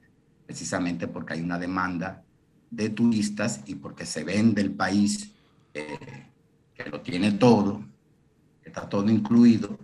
precisamente 0.45 1.07
porque 1.07 1.35
hay 1.35 1.43
una 1.43 1.57
demanda 1.57 2.25
de 2.69 2.91
turistas 2.91 3.63
y 3.67 3.77
porque 3.77 4.05
se 4.05 4.25
vende 4.25 4.61
el 4.61 4.73
país 4.73 5.33
eh, 5.73 6.27
que 6.75 6.91
lo 6.91 7.01
tiene 7.01 7.31
todo, 7.31 7.81
que 8.61 8.71
está 8.71 8.89
todo 8.89 9.09
incluido, 9.09 9.79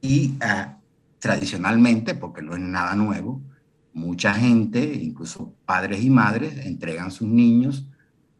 y 0.00 0.34
ah, 0.40 0.78
tradicionalmente, 1.18 2.14
porque 2.14 2.40
no 2.40 2.54
es 2.54 2.60
nada 2.60 2.94
nuevo, 2.94 3.42
mucha 3.98 4.32
gente, 4.32 4.82
incluso 5.02 5.54
padres 5.64 6.02
y 6.02 6.10
madres, 6.10 6.64
entregan 6.64 7.10
sus 7.10 7.28
niños 7.28 7.88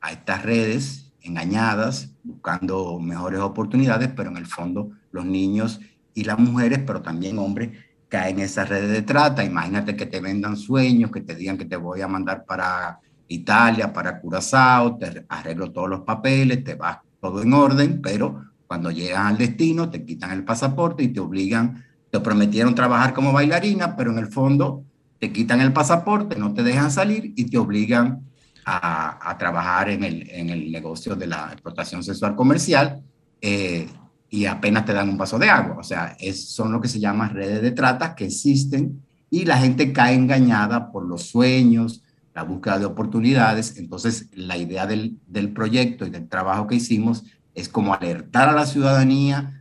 a 0.01 0.13
estas 0.13 0.43
redes 0.43 1.13
engañadas, 1.21 2.15
buscando 2.23 2.99
mejores 3.01 3.41
oportunidades, 3.41 4.11
pero 4.17 4.31
en 4.31 4.37
el 4.37 4.47
fondo 4.47 4.91
los 5.11 5.27
niños 5.27 5.81
y 6.15 6.25
las 6.25 6.39
mujeres, 6.39 6.81
pero 6.87 7.03
también 7.03 7.39
hombres, 7.39 7.71
caen 8.09 8.39
en 8.39 8.45
esas 8.45 8.69
redes 8.69 8.91
de 8.91 9.03
trata. 9.03 9.45
Imagínate 9.45 9.95
que 9.97 10.07
te 10.07 10.21
vendan 10.21 10.57
sueños, 10.57 11.11
que 11.11 11.21
te 11.21 11.35
digan 11.35 11.59
que 11.59 11.67
te 11.67 11.77
voy 11.77 12.01
a 12.01 12.09
mandar 12.09 12.45
para 12.45 12.99
Italia, 13.29 13.93
para 13.93 14.21
Curazao, 14.21 14.97
te 14.97 15.27
arreglo 15.29 15.71
todos 15.71 15.89
los 15.89 16.01
papeles, 16.01 16.65
te 16.65 16.75
vas 16.75 16.99
todo 17.21 17.43
en 17.43 17.53
orden, 17.53 18.01
pero 18.01 18.45
cuando 18.67 18.91
llegan 18.91 19.27
al 19.27 19.39
destino 19.39 19.91
te 19.91 20.05
quitan 20.05 20.31
el 20.31 20.45
pasaporte 20.45 21.03
y 21.03 21.09
te 21.09 21.21
obligan, 21.21 21.85
te 22.11 22.21
prometieron 22.21 22.75
trabajar 22.75 23.13
como 23.13 23.33
bailarina, 23.33 23.97
pero 23.97 24.11
en 24.13 24.19
el 24.19 24.29
fondo 24.29 24.85
te 25.19 25.33
quitan 25.33 25.61
el 25.61 25.73
pasaporte, 25.73 26.37
no 26.37 26.55
te 26.55 26.63
dejan 26.63 26.91
salir 26.91 27.33
y 27.37 27.47
te 27.47 27.59
obligan 27.59 28.29
a, 28.65 29.37
trabajar 29.39 29.89
en 29.89 30.05
el, 30.05 30.29
en 30.31 30.51
el, 30.51 30.71
negocio 30.71 31.17
de 31.17 31.27
la 31.27 31.49
explotación 31.53 32.05
sexual 32.05 32.37
comercial 32.37 33.03
eh, 33.41 33.89
y 34.29 34.45
apenas 34.45 34.85
te 34.85 34.93
dan 34.93 35.09
un 35.09 35.17
vaso 35.17 35.39
de 35.39 35.49
agua. 35.49 35.77
O 35.79 35.83
sea, 35.83 36.17
es, 36.21 36.51
son 36.51 36.73
lo 36.73 36.81
que 36.81 36.89
se 36.89 37.01
llama 37.01 37.29
redes 37.29 37.63
de 37.63 37.71
trata 37.71 38.15
que 38.15 38.27
existen 38.27 39.03
y 39.31 39.47
la 39.47 39.59
gente 39.59 39.93
cae 39.93 40.15
engañada 40.15 40.93
por 40.93 41.07
los 41.07 41.23
sueños, 41.23 42.03
la 42.35 42.43
búsqueda 42.43 42.79
de 42.79 42.85
oportunidades. 42.85 43.79
Entonces, 43.79 44.29
la 44.35 44.59
idea 44.59 44.87
del, 44.87 45.19
del 45.27 45.51
proyecto 45.53 46.07
y 46.07 46.11
del 46.11 46.29
trabajo 46.29 46.67
que 46.67 46.77
hicimos 46.77 47.25
es 47.55 47.69
como 47.69 47.95
alertar 47.95 48.51
a 48.51 48.53
la 48.53 48.67
ciudadanía, 48.67 49.58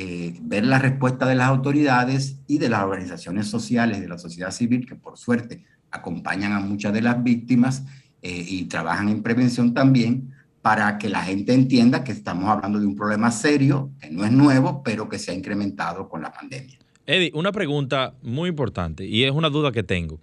eh, 0.00 0.32
ver 0.42 0.64
la 0.64 0.78
respuesta 0.78 1.26
de 1.26 1.34
las 1.34 1.48
autoridades 1.48 2.36
y 2.46 2.58
de 2.58 2.68
las 2.68 2.84
organizaciones 2.84 3.48
sociales 3.48 4.00
de 4.00 4.06
la 4.06 4.16
sociedad 4.16 4.52
civil, 4.52 4.86
que 4.86 4.94
por 4.94 5.18
suerte 5.18 5.64
acompañan 5.90 6.52
a 6.52 6.60
muchas 6.60 6.92
de 6.92 7.02
las 7.02 7.20
víctimas 7.20 7.82
eh, 8.22 8.44
y 8.46 8.66
trabajan 8.66 9.08
en 9.08 9.24
prevención 9.24 9.74
también, 9.74 10.32
para 10.62 10.98
que 10.98 11.08
la 11.08 11.24
gente 11.24 11.52
entienda 11.52 12.04
que 12.04 12.12
estamos 12.12 12.48
hablando 12.48 12.78
de 12.78 12.86
un 12.86 12.94
problema 12.94 13.32
serio, 13.32 13.90
que 14.00 14.08
no 14.08 14.24
es 14.24 14.30
nuevo, 14.30 14.84
pero 14.84 15.08
que 15.08 15.18
se 15.18 15.32
ha 15.32 15.34
incrementado 15.34 16.08
con 16.08 16.22
la 16.22 16.32
pandemia. 16.32 16.78
Eddie, 17.04 17.32
una 17.34 17.50
pregunta 17.50 18.14
muy 18.22 18.50
importante 18.50 19.04
y 19.04 19.24
es 19.24 19.32
una 19.32 19.50
duda 19.50 19.72
que 19.72 19.82
tengo. 19.82 20.20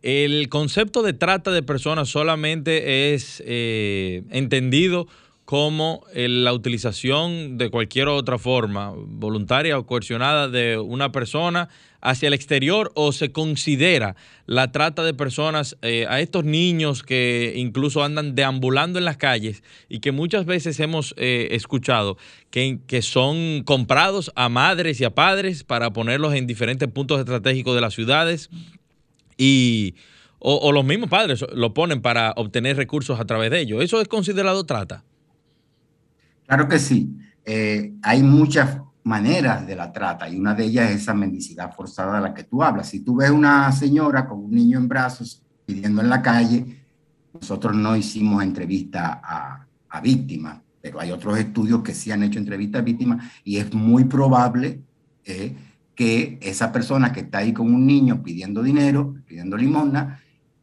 ¿El 0.00 0.48
concepto 0.48 1.02
de 1.02 1.12
trata 1.12 1.50
de 1.50 1.64
personas 1.64 2.08
solamente 2.08 3.14
es 3.14 3.42
eh, 3.44 4.22
entendido 4.30 5.08
como 5.48 6.04
la 6.12 6.52
utilización 6.52 7.56
de 7.56 7.70
cualquier 7.70 8.08
otra 8.08 8.36
forma, 8.36 8.92
voluntaria 8.94 9.78
o 9.78 9.86
coercionada, 9.86 10.46
de 10.46 10.76
una 10.76 11.10
persona 11.10 11.70
hacia 12.02 12.26
el 12.26 12.34
exterior 12.34 12.92
o 12.94 13.12
se 13.12 13.32
considera 13.32 14.14
la 14.44 14.72
trata 14.72 15.04
de 15.04 15.14
personas 15.14 15.78
eh, 15.80 16.04
a 16.06 16.20
estos 16.20 16.44
niños 16.44 17.02
que 17.02 17.54
incluso 17.56 18.04
andan 18.04 18.34
deambulando 18.34 18.98
en 18.98 19.06
las 19.06 19.16
calles 19.16 19.62
y 19.88 20.00
que 20.00 20.12
muchas 20.12 20.44
veces 20.44 20.78
hemos 20.80 21.14
eh, 21.16 21.48
escuchado 21.52 22.18
que, 22.50 22.80
que, 22.86 23.00
son 23.00 23.62
comprados 23.64 24.30
a 24.34 24.50
madres 24.50 25.00
y 25.00 25.04
a 25.04 25.14
padres 25.14 25.64
para 25.64 25.94
ponerlos 25.94 26.34
en 26.34 26.46
diferentes 26.46 26.90
puntos 26.90 27.20
estratégicos 27.20 27.74
de 27.74 27.80
las 27.80 27.94
ciudades 27.94 28.50
y 29.38 29.94
o, 30.40 30.56
o 30.56 30.72
los 30.72 30.84
mismos 30.84 31.08
padres 31.08 31.42
lo 31.54 31.72
ponen 31.72 32.02
para 32.02 32.34
obtener 32.36 32.76
recursos 32.76 33.18
a 33.18 33.24
través 33.24 33.50
de 33.50 33.60
ellos. 33.60 33.82
¿Eso 33.82 34.02
es 34.02 34.08
considerado 34.08 34.66
trata? 34.66 35.04
Claro 36.48 36.66
que 36.66 36.78
sí. 36.78 37.14
Eh, 37.44 37.92
hay 38.00 38.22
muchas 38.22 38.78
maneras 39.04 39.66
de 39.66 39.76
la 39.76 39.92
trata 39.92 40.30
y 40.30 40.38
una 40.38 40.54
de 40.54 40.64
ellas 40.64 40.90
es 40.90 41.02
esa 41.02 41.12
mendicidad 41.12 41.74
forzada 41.74 42.16
de 42.16 42.22
la 42.22 42.32
que 42.32 42.44
tú 42.44 42.62
hablas. 42.62 42.88
Si 42.88 43.00
tú 43.00 43.16
ves 43.16 43.30
una 43.30 43.70
señora 43.70 44.26
con 44.26 44.38
un 44.44 44.50
niño 44.50 44.78
en 44.78 44.88
brazos 44.88 45.42
pidiendo 45.66 46.00
en 46.00 46.08
la 46.08 46.22
calle, 46.22 46.84
nosotros 47.34 47.76
no 47.76 47.94
hicimos 47.94 48.42
entrevista 48.42 49.20
a, 49.22 49.64
víctimas, 50.00 50.60
pero 50.80 51.00
hay 51.00 51.10
otros 51.10 51.36
estudios 51.38 51.82
que 51.82 51.92
sí 51.92 52.12
han 52.12 52.22
hecho 52.22 52.38
entrevistas 52.38 52.80
a 52.80 52.84
víctimas 52.84 53.24
y 53.42 53.56
es 53.56 53.74
muy 53.74 54.04
probable 54.04 54.80
eh, 55.24 55.54
que 55.94 56.38
esa 56.40 56.70
persona 56.70 57.12
que 57.12 57.20
está 57.20 57.38
ahí 57.38 57.52
con 57.52 57.74
un 57.74 57.84
niño 57.84 58.22
pidiendo 58.22 58.62
dinero, 58.62 59.16
pidiendo 59.26 59.56
limosna, 59.56 60.20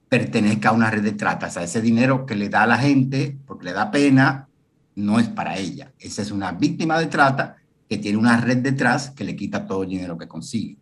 pertenezca 0.08 0.70
a 0.70 0.72
una 0.72 0.90
red 0.90 1.04
de 1.04 1.12
trata. 1.12 1.48
O 1.48 1.50
sea, 1.52 1.64
ese 1.64 1.82
dinero 1.82 2.26
que 2.26 2.36
le 2.36 2.48
da 2.48 2.64
a 2.64 2.68
la 2.68 2.78
gente 2.78 3.38
porque 3.46 3.66
le 3.66 3.74
da 3.74 3.92
pena 3.92 4.48
no 4.96 5.20
es 5.20 5.28
para 5.28 5.58
ella. 5.58 5.92
Esa 6.00 6.22
es 6.22 6.32
una 6.32 6.52
víctima 6.52 7.00
de 7.00 7.08
trata 7.08 7.58
que 7.88 7.98
tiene 7.98 8.18
una 8.18 8.38
red 8.38 8.58
detrás 8.58 9.12
que 9.12 9.24
le 9.24 9.36
quita 9.36 9.68
todo 9.68 9.84
el 9.84 9.90
dinero 9.90 10.18
que 10.18 10.28
consigue, 10.28 10.78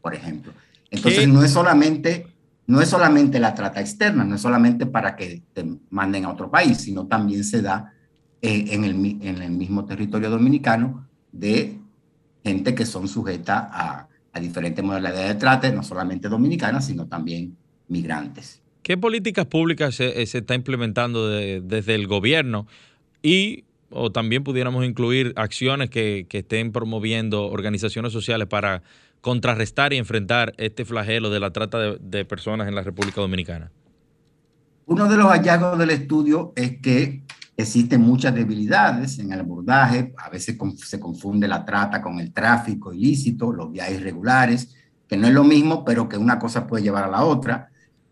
por 0.00 0.14
ejemplo. 0.14 0.52
Entonces 0.90 1.26
no 1.28 1.42
es 1.42 1.50
solamente 1.50 2.26
no 2.66 2.80
es 2.80 2.88
solamente 2.88 3.40
la 3.40 3.54
trata 3.54 3.80
externa, 3.80 4.24
no 4.24 4.36
es 4.36 4.40
solamente 4.40 4.86
para 4.86 5.16
que 5.16 5.42
te 5.52 5.66
manden 5.90 6.24
a 6.24 6.30
otro 6.30 6.50
país, 6.50 6.78
sino 6.78 7.06
también 7.06 7.42
se 7.44 7.60
da 7.60 7.92
eh, 8.40 8.66
en, 8.70 8.84
el, 8.84 8.94
en, 9.20 9.42
el, 9.42 9.50
mismo 9.50 9.84
territorio 9.84 10.30
dominicano 10.30 11.08
de 11.32 11.78
gente 12.44 12.74
que 12.74 12.86
son 12.86 13.08
sujetas 13.08 13.64
a, 13.70 14.08
a 14.32 14.40
diferentes 14.40 14.82
modalidades 14.84 15.28
de 15.28 15.34
trata, 15.34 15.70
no 15.72 15.82
solamente 15.82 16.28
dominicanas, 16.28 16.86
sino 16.86 17.06
también 17.06 17.56
migrantes. 17.88 18.62
¿Qué 18.82 18.96
políticas 18.96 19.46
públicas 19.46 19.94
se, 19.94 20.26
se 20.26 20.38
está 20.38 20.54
implementando 20.54 21.28
desde 21.28 21.94
el 21.94 22.06
gobierno 22.08 22.66
y 23.22 23.64
o 23.92 24.10
también 24.10 24.42
pudiéramos 24.42 24.84
incluir 24.84 25.32
acciones 25.36 25.90
que, 25.90 26.26
estén 26.30 26.72
promoviendo 26.72 27.46
organizaciones 27.46 28.12
sociales 28.12 28.48
para 28.48 28.82
contrarrestar 29.20 29.92
y 29.92 29.98
enfrentar 29.98 30.54
este 30.56 30.84
flagelo 30.84 31.30
de 31.30 31.40
la 31.40 31.52
trata 31.52 31.78
de, 32.00 32.24
personas 32.24 32.68
en 32.68 32.74
la 32.74 32.82
República 32.82 33.20
Dominicana? 33.20 33.70
Uno 34.86 35.08
de 35.08 35.16
los 35.16 35.26
hallazgos 35.26 35.78
del 35.78 35.90
estudio 35.90 36.52
es 36.56 36.80
que 36.80 37.22
existen 37.56 38.00
muchas 38.00 38.34
debilidades 38.34 39.18
en 39.18 39.32
el 39.32 39.40
abordaje, 39.40 40.12
a 40.16 40.28
veces 40.30 40.56
se 40.78 40.98
confunde 40.98 41.46
la 41.46 41.64
trata 41.64 42.02
con 42.02 42.18
el 42.18 42.32
tráfico 42.32 42.92
ilícito, 42.92 43.52
los 43.52 43.70
viajes 43.70 44.00
irregulares, 44.00 44.74
que 45.06 45.16
no 45.16 45.28
es 45.28 45.34
lo 45.34 45.44
mismo, 45.44 45.84
pero 45.84 46.08
que 46.08 46.16
una 46.16 46.38
cosa 46.38 46.66
puede 46.66 46.82
llevar 46.82 47.04
a 47.04 47.10
la 47.10 47.24
otra. 47.24 47.68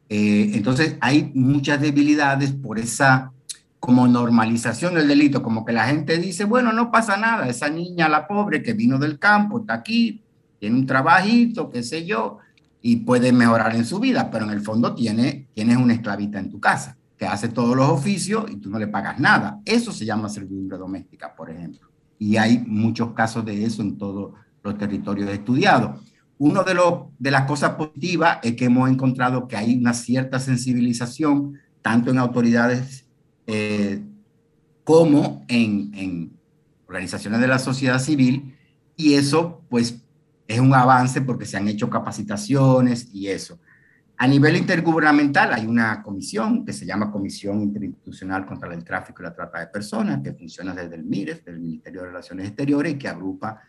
Eh, 0.09 0.51
entonces 0.55 0.97
hay 1.01 1.33
muchas 1.35 1.81
debilidades 1.81 2.53
por 2.53 2.79
esa 2.79 3.33
como 3.81 4.07
normalización 4.07 4.95
del 4.95 5.09
delito, 5.09 5.43
como 5.43 5.65
que 5.65 5.73
la 5.73 5.87
gente 5.87 6.19
dice, 6.19 6.45
bueno, 6.45 6.73
no 6.73 6.91
pasa 6.91 7.17
nada, 7.17 7.49
esa 7.49 7.71
niña, 7.71 8.11
la 8.11 8.29
pobre 8.29 8.63
que 8.63 8.75
vino 8.75 8.99
del 8.99 9.19
campo, 9.19 9.61
está 9.61 9.75
aquí, 9.75 10.23
tiene 10.59 10.77
un 10.77 10.87
trabajito, 10.87 11.71
qué 11.71 11.83
sé 11.83 12.05
yo, 12.05 12.39
y 12.83 12.97
puede 12.97 13.33
mejorar 13.33 13.75
en 13.75 13.87
su 13.87 13.99
vida, 13.99 14.31
pero 14.31 14.45
en 14.45 14.51
el 14.51 14.61
fondo 14.61 14.95
tiene, 14.95 15.49
tienes 15.55 15.79
una 15.79 15.95
esclavita 15.95 16.39
en 16.39 16.51
tu 16.51 16.61
casa, 16.61 16.99
que 17.17 17.27
hace 17.27 17.49
todos 17.49 17.75
los 17.75 17.89
oficios 17.89 18.51
y 18.51 18.57
tú 18.57 18.69
no 18.69 18.79
le 18.79 18.87
pagas 18.87 19.19
nada. 19.19 19.61
Eso 19.65 19.93
se 19.93 20.05
llama 20.05 20.29
servidumbre 20.29 20.77
doméstica, 20.77 21.35
por 21.35 21.51
ejemplo. 21.51 21.89
Y 22.19 22.37
hay 22.37 22.59
muchos 22.67 23.13
casos 23.13 23.47
de 23.47 23.65
eso 23.65 23.81
en 23.81 23.97
todos 23.97 24.35
los 24.63 24.77
territorios 24.77 25.31
estudiados. 25.31 26.03
Uno 26.37 26.65
de, 26.65 26.75
los, 26.75 27.05
de 27.19 27.31
las 27.31 27.47
cosas 27.47 27.73
positivas 27.73 28.39
es 28.43 28.57
que 28.57 28.67
hemos 28.67 28.91
encontrado 28.91 29.49
que 29.49 29.57
hay 29.57 29.77
una 29.77 29.95
cierta 29.95 30.39
sensibilización, 30.39 31.59
tanto 31.83 32.11
en 32.11 32.19
autoridades 32.19 33.07
eh, 33.47 34.03
como 34.85 35.45
en, 35.49 36.33
organizaciones 36.87 37.41
de 37.41 37.47
la 37.47 37.59
sociedad 37.59 37.99
civil, 38.01 38.57
y 38.97 39.15
eso 39.15 39.63
pues 39.69 40.03
es 40.49 40.59
un 40.59 40.75
avance 40.75 41.21
porque 41.21 41.47
se 41.47 41.57
han 41.57 41.69
hecho 41.69 41.89
capacitaciones 41.89 43.09
y 43.13 43.29
eso. 43.29 43.61
A 44.17 44.27
nivel 44.27 44.57
intergubernamental 44.57 45.53
hay 45.55 45.67
una 45.67 46.03
comisión 46.03 46.65
que 46.67 46.73
se 46.73 46.85
llama 46.85 47.11
Comisión 47.11 47.63
Interinstitucional 47.63 48.45
contra 48.45 48.75
el 48.75 48.85
Tráfico 48.85 49.23
y 49.23 49.25
la 49.25 49.35
Trata 49.35 49.61
de 49.61 49.69
Personas, 49.69 50.21
que 50.23 50.35
funciona 50.35 50.75
desde 50.75 50.97
el 50.97 51.05
MIRES, 51.05 51.45
del 51.45 51.61
Ministerio 51.61 52.01
de 52.03 52.09
Relaciones 52.09 52.49
Exteriores, 52.49 52.93
y 52.93 52.99
que 52.99 53.09
agrupa 53.09 53.61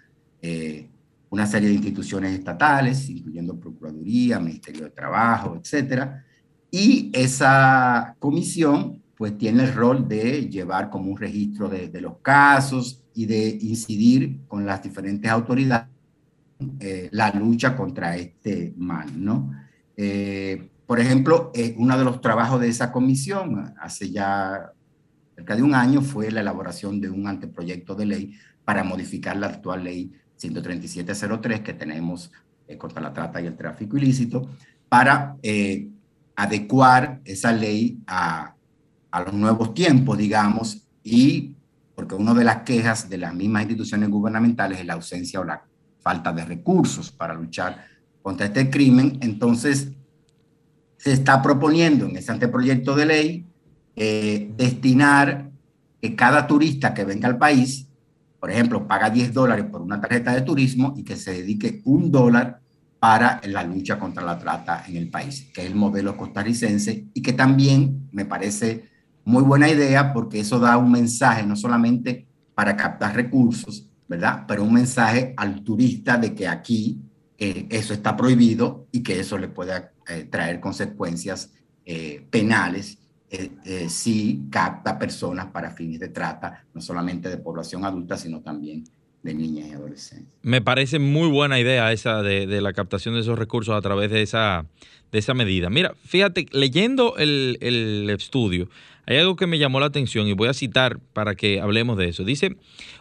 eh, 0.42 0.90
una 1.30 1.46
serie 1.46 1.70
de 1.70 1.76
instituciones 1.76 2.38
estatales, 2.38 3.10
incluyendo 3.10 3.58
Procuraduría, 3.58 4.40
Ministerio 4.40 4.84
de 4.84 4.90
Trabajo, 4.90 5.56
etcétera. 5.56 6.26
Y 6.70 7.10
esa 7.14 8.16
comisión 8.20 9.01
pues 9.22 9.38
tiene 9.38 9.66
el 9.66 9.74
rol 9.76 10.08
de 10.08 10.50
llevar 10.50 10.90
como 10.90 11.12
un 11.12 11.16
registro 11.16 11.70
de, 11.70 12.02
los 12.02 12.18
casos 12.24 13.04
y 13.14 13.28
de 13.28 13.56
incidir 13.62 14.40
con 14.48 14.66
las 14.66 14.82
diferentes 14.82 15.30
autoridades 15.30 15.90
eh, 16.80 17.08
la 17.12 17.30
lucha 17.30 17.78
contra 17.78 18.18
este 18.18 18.74
mal, 18.78 19.24
¿no? 19.24 19.52
Eh, 19.96 20.72
por 20.88 21.00
ejemplo, 21.00 21.52
eh, 21.54 21.76
uno 21.78 22.00
de 22.00 22.04
los 22.04 22.20
trabajos 22.20 22.60
de 22.62 22.70
esa 22.70 22.92
comisión 22.92 23.76
hace 23.80 24.10
ya 24.10 24.72
cerca 25.36 25.56
de 25.56 25.62
un 25.62 25.76
año 25.76 26.02
fue 26.02 26.32
la 26.32 26.42
elaboración 26.42 27.00
de 27.00 27.12
un 27.12 27.28
anteproyecto 27.28 27.94
de 27.94 28.08
ley 28.08 28.34
para 28.66 28.84
modificar 28.84 29.38
la 29.38 29.50
actual 29.50 29.84
ley 29.84 30.12
13703 30.38 31.60
que 31.60 31.74
tenemos 31.74 32.32
eh, 32.68 32.76
contra 32.76 33.00
la 33.00 33.14
trata 33.14 33.40
y 33.40 33.46
el 33.46 33.56
tráfico 33.56 33.98
ilícito, 33.98 34.50
para 34.90 35.38
eh, 35.44 35.90
adecuar 36.36 37.22
esa 37.24 37.52
ley 37.52 38.00
a, 38.08 38.56
a 39.12 39.22
los 39.22 39.34
nuevos 39.34 39.74
tiempos, 39.74 40.18
digamos, 40.18 40.88
y 41.04 41.56
porque 41.96 42.16
una 42.16 42.34
de 42.34 42.44
las 42.44 42.64
quejas 42.64 43.10
de 43.10 43.18
las 43.18 43.34
mismas 43.34 43.64
instituciones 43.64 44.10
gubernamentales 44.10 44.80
es 44.80 44.86
la 44.86 44.94
ausencia 44.94 45.40
o 45.40 45.44
la 45.44 45.64
falta 46.00 46.34
de 46.34 46.46
recursos 46.46 47.12
para 47.12 47.34
luchar 47.34 47.86
contra 48.22 48.48
este 48.48 48.70
crimen. 48.70 49.20
Entonces, 49.22 49.92
se 50.98 51.14
está 51.14 51.42
proponiendo 51.42 52.06
en 52.06 52.16
ese 52.16 52.32
anteproyecto 52.32 52.96
de 52.96 53.06
ley 53.06 53.46
eh, 53.96 54.52
destinar 54.56 55.52
que 56.02 56.16
cada 56.16 56.48
turista 56.48 56.94
que 56.94 57.04
venga 57.04 57.28
al 57.28 57.38
país 57.38 57.88
por 58.42 58.50
ejemplo, 58.50 58.88
paga 58.88 59.12
10 59.12 59.34
dólares 59.34 59.66
por 59.66 59.84
una 59.84 60.02
tarjeta 60.02 60.34
de 60.34 60.42
turismo 60.42 60.96
y 60.98 61.04
que 61.04 61.16
se 61.16 61.32
dedique 61.32 61.80
un 61.86 62.12
dólar 62.12 62.60
para 63.00 63.40
la 63.44 63.64
lucha 63.64 64.00
contra 64.00 64.24
la 64.24 64.40
trata 64.40 64.84
en 64.88 64.98
el 64.98 65.12
país, 65.12 65.52
que 65.54 65.62
es 65.62 65.68
el 65.68 65.76
modelo 65.76 66.18
costarricense 66.18 67.06
y 67.14 67.22
que 67.22 67.34
también 67.34 68.10
me 68.12 68.26
parece 68.26 68.90
muy 69.24 69.44
buena 69.44 69.70
idea 69.70 70.14
porque 70.14 70.40
eso 70.40 70.60
da 70.60 70.78
un 70.78 70.92
mensaje 70.92 71.44
no 71.44 71.56
solamente 71.56 72.28
para 72.56 72.76
captar 72.76 73.16
recursos, 73.16 73.88
¿verdad? 74.08 74.46
Pero 74.48 74.64
un 74.64 74.74
mensaje 74.74 75.34
al 75.38 75.64
turista 75.64 76.18
de 76.18 76.34
que 76.34 76.48
aquí 76.48 77.00
eh, 77.38 77.66
eso 77.70 77.94
está 77.94 78.16
prohibido 78.16 78.88
y 78.92 79.02
que 79.02 79.20
eso 79.20 79.38
le 79.38 79.48
puede 79.48 79.74
eh, 80.08 80.28
traer 80.30 80.60
consecuencias 80.60 81.52
eh, 81.86 82.26
penales 82.30 82.98
sí 83.88 84.42
capta 84.52 85.00
personas 85.00 85.46
para 85.54 85.72
fines 85.72 86.02
de 86.02 86.10
trata, 86.10 86.66
no 86.74 86.82
solamente 86.82 87.30
de 87.30 87.38
población 87.38 87.86
adulta, 87.86 88.18
sino 88.18 88.42
también 88.42 88.84
de 89.24 89.34
niñas 89.34 89.70
y 89.70 89.72
adolescentes. 89.72 90.28
Me 90.42 90.62
parece 90.62 91.00
muy 91.00 91.30
buena 91.30 91.60
idea 91.60 91.92
esa 91.92 92.22
de, 92.22 92.46
la 92.62 92.74
captación 92.74 93.16
de 93.16 93.22
esos 93.22 93.40
recursos 93.40 93.76
a 93.76 93.82
través 93.82 94.12
de 94.12 94.22
esa, 94.22 94.66
de 95.12 95.20
esa 95.20 95.34
medida. 95.34 95.70
Mira, 95.70 95.94
fíjate, 96.06 96.48
leyendo 96.52 97.16
el, 97.18 97.58
el 97.62 98.10
estudio, 98.10 98.70
hay 99.06 99.18
algo 99.18 99.36
que 99.36 99.48
me 99.48 99.58
llamó 99.58 99.80
la 99.80 99.88
atención 99.88 100.28
y 100.28 100.34
voy 100.34 100.48
a 100.48 100.54
citar 100.54 101.00
para 101.14 101.36
que 101.36 101.60
hablemos 101.60 101.98
de 101.98 102.10
eso. 102.10 102.24
Dice, 102.24 102.58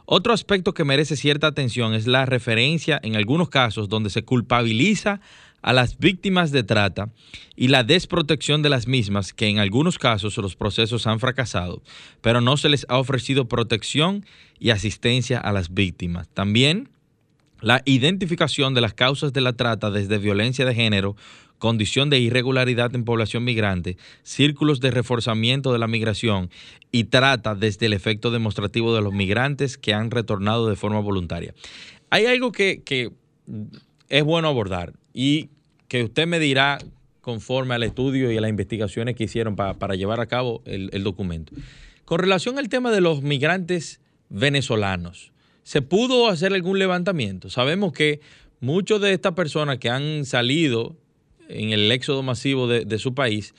otro 0.06 0.32
aspecto 0.32 0.74
que 0.74 0.84
merece 0.84 1.16
cierta 1.16 1.46
atención 1.46 1.94
es 1.94 2.06
la 2.06 2.26
referencia 2.26 2.98
en 3.02 3.16
algunos 3.16 3.48
casos 3.48 3.88
donde 3.88 4.10
se 4.10 4.22
culpabiliza 4.22 5.20
a 5.62 5.72
las 5.72 5.98
víctimas 5.98 6.52
de 6.52 6.62
trata 6.62 7.10
y 7.54 7.68
la 7.68 7.84
desprotección 7.84 8.62
de 8.62 8.70
las 8.70 8.86
mismas, 8.86 9.32
que 9.32 9.48
en 9.48 9.58
algunos 9.58 9.98
casos 9.98 10.36
los 10.38 10.56
procesos 10.56 11.06
han 11.06 11.20
fracasado, 11.20 11.82
pero 12.22 12.40
no 12.40 12.56
se 12.56 12.70
les 12.70 12.86
ha 12.88 12.98
ofrecido 12.98 13.48
protección 13.48 14.24
y 14.58 14.70
asistencia 14.70 15.38
a 15.38 15.52
las 15.52 15.74
víctimas. 15.74 16.28
También 16.28 16.88
la 17.60 17.82
identificación 17.84 18.72
de 18.72 18.80
las 18.80 18.94
causas 18.94 19.32
de 19.32 19.42
la 19.42 19.52
trata 19.52 19.90
desde 19.90 20.18
violencia 20.18 20.64
de 20.64 20.74
género, 20.74 21.14
condición 21.60 22.10
de 22.10 22.18
irregularidad 22.18 22.92
en 22.96 23.04
población 23.04 23.44
migrante, 23.44 23.96
círculos 24.24 24.80
de 24.80 24.90
reforzamiento 24.90 25.72
de 25.72 25.78
la 25.78 25.86
migración 25.86 26.50
y 26.90 27.04
trata 27.04 27.54
desde 27.54 27.86
el 27.86 27.92
efecto 27.92 28.32
demostrativo 28.32 28.92
de 28.96 29.02
los 29.02 29.12
migrantes 29.12 29.78
que 29.78 29.94
han 29.94 30.10
retornado 30.10 30.68
de 30.68 30.74
forma 30.74 30.98
voluntaria. 30.98 31.54
Hay 32.08 32.26
algo 32.26 32.50
que, 32.50 33.12
es 34.08 34.24
bueno 34.24 34.48
abordar 34.48 34.94
y 35.14 35.50
que 35.86 36.02
usted 36.02 36.26
me 36.26 36.40
dirá 36.40 36.78
conforme 37.20 37.74
al 37.74 37.84
estudio 37.84 38.32
y 38.32 38.36
a 38.36 38.40
las 38.40 38.50
investigaciones 38.50 39.14
que 39.14 39.24
hicieron 39.24 39.54
para 39.54 39.94
llevar 39.94 40.20
a 40.20 40.26
cabo 40.26 40.62
el, 40.64 41.04
documento. 41.04 41.52
Con 42.04 42.18
relación 42.18 42.58
al 42.58 42.68
tema 42.68 42.90
de 42.90 43.00
los 43.00 43.22
migrantes 43.22 44.00
venezolanos, 44.30 45.32
¿se 45.62 45.82
pudo 45.82 46.28
hacer 46.28 46.54
algún 46.54 46.78
levantamiento? 46.78 47.50
Sabemos 47.50 47.92
que 47.92 48.20
muchos 48.60 49.00
de 49.00 49.12
estas 49.12 49.34
personas 49.34 49.78
que 49.78 49.90
han 49.90 50.24
salido 50.24 50.96
en 51.50 51.70
el 51.70 51.90
éxodo 51.90 52.22
masivo 52.22 52.66
de, 52.68 52.98
su 52.98 53.14
país, 53.14 53.54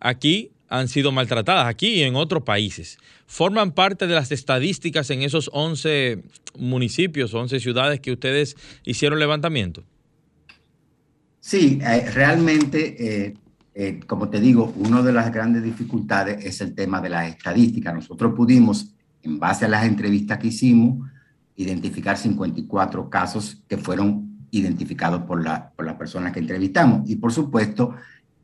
aquí 0.00 0.50
han 0.68 0.88
sido 0.88 1.12
maltratadas, 1.12 1.66
aquí 1.66 1.94
y 1.94 2.02
en 2.02 2.16
otros 2.16 2.44
países. 2.44 2.98
¿Forman 3.26 3.72
parte 3.72 4.06
de 4.06 4.14
las 4.14 4.32
estadísticas 4.32 5.10
en 5.10 5.22
esos 5.22 5.50
11 5.52 6.22
municipios, 6.58 7.34
11 7.34 7.60
ciudades 7.60 8.00
que 8.00 8.12
ustedes 8.12 8.56
hicieron 8.84 9.18
levantamiento? 9.18 9.84
Sí, 11.40 11.80
eh, 11.82 12.10
realmente, 12.14 13.24
eh, 13.26 13.34
eh, 13.74 14.00
como 14.06 14.28
te 14.28 14.40
digo, 14.40 14.72
una 14.76 15.02
de 15.02 15.12
las 15.12 15.32
grandes 15.32 15.62
dificultades 15.62 16.44
es 16.44 16.60
el 16.60 16.74
tema 16.74 17.00
de 17.00 17.10
las 17.10 17.28
estadísticas. 17.28 17.94
Nosotros 17.94 18.32
pudimos, 18.34 18.94
en 19.22 19.38
base 19.38 19.64
a 19.64 19.68
las 19.68 19.84
entrevistas 19.84 20.38
que 20.38 20.48
hicimos, 20.48 21.10
identificar 21.56 22.16
54 22.16 23.10
casos 23.10 23.58
que 23.68 23.76
fueron 23.76 24.21
identificados 24.52 25.22
por, 25.22 25.42
la, 25.42 25.70
por 25.70 25.84
las 25.84 25.96
personas 25.96 26.32
que 26.32 26.40
entrevistamos. 26.40 27.08
Y 27.08 27.16
por 27.16 27.32
supuesto, 27.32 27.94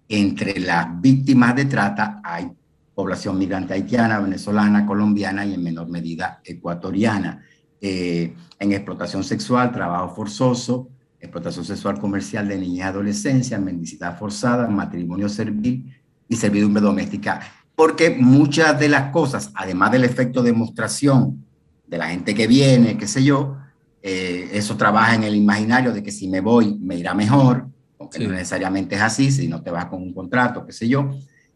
entre 0.08 0.58
las 0.58 1.00
víctimas 1.00 1.54
de 1.54 1.66
trata 1.66 2.20
hay 2.24 2.50
población 2.94 3.38
migrante 3.38 3.74
haitiana, 3.74 4.18
venezolana, 4.18 4.84
colombiana 4.84 5.46
y 5.46 5.54
en 5.54 5.62
menor 5.62 5.88
medida 5.88 6.40
ecuatoriana. 6.44 7.44
en 7.80 8.72
explotación 8.72 9.22
sexual, 9.22 9.70
trabajo 9.70 10.16
forzoso, 10.16 10.88
explotación 11.20 11.64
sexual 11.64 12.00
comercial 12.00 12.48
de 12.48 12.58
niñas 12.58 12.86
y 12.86 12.90
adolescencia, 12.90 13.58
mendicidad 13.58 14.18
forzada, 14.18 14.66
matrimonio 14.66 15.28
servil 15.28 15.94
y 16.28 16.36
servidumbre 16.36 16.82
doméstica. 16.82 17.40
Porque 17.76 18.10
muchas 18.10 18.80
de 18.80 18.88
las 18.88 19.12
cosas, 19.12 19.52
además 19.54 19.92
del 19.92 20.02
efecto 20.02 20.42
de 20.42 20.50
demostración 20.50 21.44
de 21.86 21.98
la 21.98 22.08
gente 22.08 22.34
que 22.34 22.48
viene, 22.48 22.98
qué 22.98 23.06
sé 23.06 23.22
yo, 23.22 23.58
eh, 24.02 24.50
eso 24.52 24.76
trabaja 24.76 25.14
en 25.14 25.24
el 25.24 25.34
imaginario 25.34 25.92
de 25.92 26.02
que 26.02 26.12
si 26.12 26.28
me 26.28 26.40
voy 26.40 26.78
me 26.78 26.96
irá 26.96 27.14
mejor, 27.14 27.68
aunque 27.98 28.20
no 28.20 28.30
necesariamente 28.30 28.94
es 28.94 29.02
así, 29.02 29.30
si 29.30 29.48
no 29.48 29.62
te 29.62 29.70
vas 29.70 29.86
con 29.86 30.02
un 30.02 30.14
contrato, 30.14 30.64
qué 30.64 30.72
sé 30.72 30.88
yo, 30.88 31.10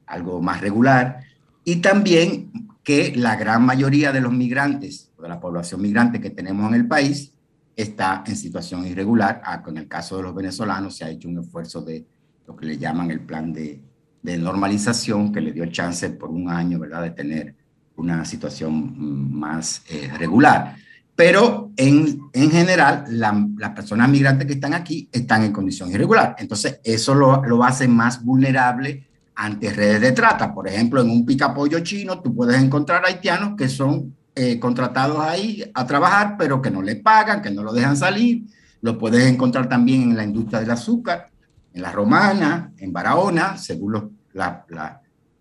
algo 0.07 0.43
más 0.43 0.61
regular. 0.61 1.21
Y 1.65 1.77
también 1.77 2.51
que 2.83 3.15
la 3.15 3.37
gran 3.37 3.65
mayoría 3.65 4.13
de 4.13 4.21
los 4.21 4.33
migrantes, 4.33 5.13
de 5.21 5.29
la 5.29 5.41
población 5.41 5.81
migrante 5.81 6.21
que 6.21 6.31
tenemos 6.31 6.69
en 6.69 6.75
el 6.75 6.89
país, 6.89 7.33
está 7.77 8.25
en 8.27 8.37
situación 8.37 8.87
irregular. 8.87 9.41
Ah, 9.45 9.63
en 9.67 9.77
el 9.77 9.89
caso 9.89 10.17
de 10.17 10.25
los 10.25 10.35
venezolanos 10.35 10.97
se 10.97 11.05
ha 11.05 11.11
hecho 11.11 11.29
un 11.29 11.39
esfuerzo 11.39 11.81
de 11.83 12.05
lo 12.47 12.57
que 12.57 12.67
le 12.67 12.77
llaman 12.77 13.11
el 13.11 13.21
plan 13.21 13.53
de, 13.53 13.81
de 14.21 14.39
normalización, 14.39 15.33
que 15.33 15.41
le 15.41 15.53
dio 15.53 15.67
chance 15.67 16.11
por 16.11 16.31
un 16.31 16.49
año, 16.49 16.79
¿verdad?, 16.79 17.03
de 17.03 17.11
tener 17.11 17.55
una 17.97 18.25
situación 18.25 19.33
más 19.33 19.83
eh, 19.89 20.11
regular. 20.19 20.77
Pero 21.15 21.71
en, 21.77 22.21
en 22.33 22.51
general, 22.51 23.05
las 23.09 23.71
personas 23.71 24.09
migrantes 24.09 24.47
que 24.47 24.55
están 24.55 24.75
aquí 24.75 25.09
están 25.13 25.45
en 25.45 25.53
condición 25.53 25.91
irregular. 25.91 26.37
Entonces, 26.39 26.81
eso 26.83 27.15
lo, 27.15 27.45
lo 27.45 27.63
hace 27.63 27.87
más 27.87 28.25
vulnerable 28.25 29.07
ante 29.35 29.73
redes 29.73 30.01
de 30.01 30.13
trata. 30.13 30.55
Por 30.55 30.69
ejemplo, 30.69 31.01
en 31.03 31.11
un 31.11 31.27
picapollo 31.27 31.81
chino, 31.81 32.21
tú 32.21 32.35
puedes 32.35 32.61
encontrar 32.61 33.05
haitianos 33.05 33.55
que 33.57 33.69
son 33.69 34.15
eh, 34.35 34.59
contratados 34.59 35.21
ahí 35.21 35.63
a 35.75 35.87
trabajar, 35.87 36.37
pero 36.39 36.63
que 36.63 36.71
no 36.71 36.81
le 36.81 36.97
pagan, 36.97 37.43
que 37.43 37.51
no 37.51 37.63
lo 37.63 37.73
dejan 37.73 37.97
salir. 37.97 38.45
Lo 38.81 38.99
puedes 38.99 39.27
encontrar 39.27 39.69
también 39.69 40.03
en 40.03 40.17
la 40.17 40.25
industria 40.25 40.61
del 40.61 40.71
azúcar, 40.71 41.29
en 41.75 41.83
la 41.83 41.93
romana, 41.93 42.73
en 42.79 42.93
Barahona, 42.93 43.59
según 43.59 44.19
las 44.33 44.63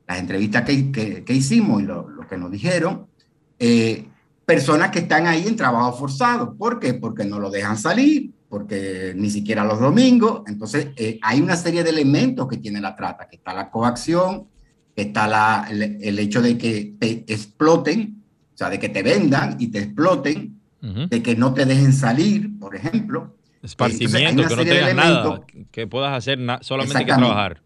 entrevistas 0.10 0.63
que, 0.63 0.91
que, 0.91 1.34
hicimos 1.34 1.81
y 1.81 1.86
lo, 1.86 2.05
que 2.29 2.38
nos 2.38 2.51
dijeron. 2.51 3.07
Eh, 3.57 4.07
personas 4.45 4.91
que 4.91 4.99
están 4.99 5.27
ahí 5.27 5.47
en 5.47 5.56
trabajo 5.56 5.93
forzado. 5.93 6.56
¿Por 6.56 6.80
qué? 6.80 6.93
Porque 6.93 7.25
no 7.25 7.39
lo 7.39 7.49
dejan 7.49 7.77
salir, 7.77 8.32
porque 8.49 9.13
ni 9.15 9.30
siquiera 9.30 9.63
los 9.63 9.80
domingos. 9.80 10.43
Entonces, 10.47 10.89
eh, 10.95 11.20
hay 11.22 11.41
una 11.41 11.55
serie 11.55 11.84
de 11.84 11.89
elementos 11.89 12.47
que 12.47 12.57
tiene 12.57 12.82
la 12.82 12.95
trata, 12.95 13.28
que 13.28 13.38
está 13.38 13.53
la 13.53 13.70
coacción, 13.70 14.47
que 14.95 15.03
está 15.03 15.28
la, 15.28 15.68
el, 15.70 15.99
el, 16.01 16.20
hecho 16.20 16.41
de 16.41 16.57
que 16.57 16.95
te 16.99 17.24
exploten 17.28 18.22
sea, 18.61 18.70
de 18.70 18.80
que 18.80 18.89
te 18.89 19.03
vendan 19.03 19.57
y 19.59 19.68
te 19.68 19.80
exploten, 19.80 20.59
de 20.82 21.22
que 21.22 21.36
no 21.36 21.53
te 21.53 21.65
dejen 21.65 21.93
salir, 21.93 22.57
por 22.59 22.76
ejemplo. 22.76 23.36
Esparcimiento, 23.61 24.47
que 24.47 24.55
no 24.55 24.63
tengas 24.63 24.95
nada, 24.95 25.41
que 25.70 25.88
puedas 25.88 26.18
hacer 26.18 26.39
solamente 26.61 27.05
que 27.05 27.13
trabajar. 27.13 27.61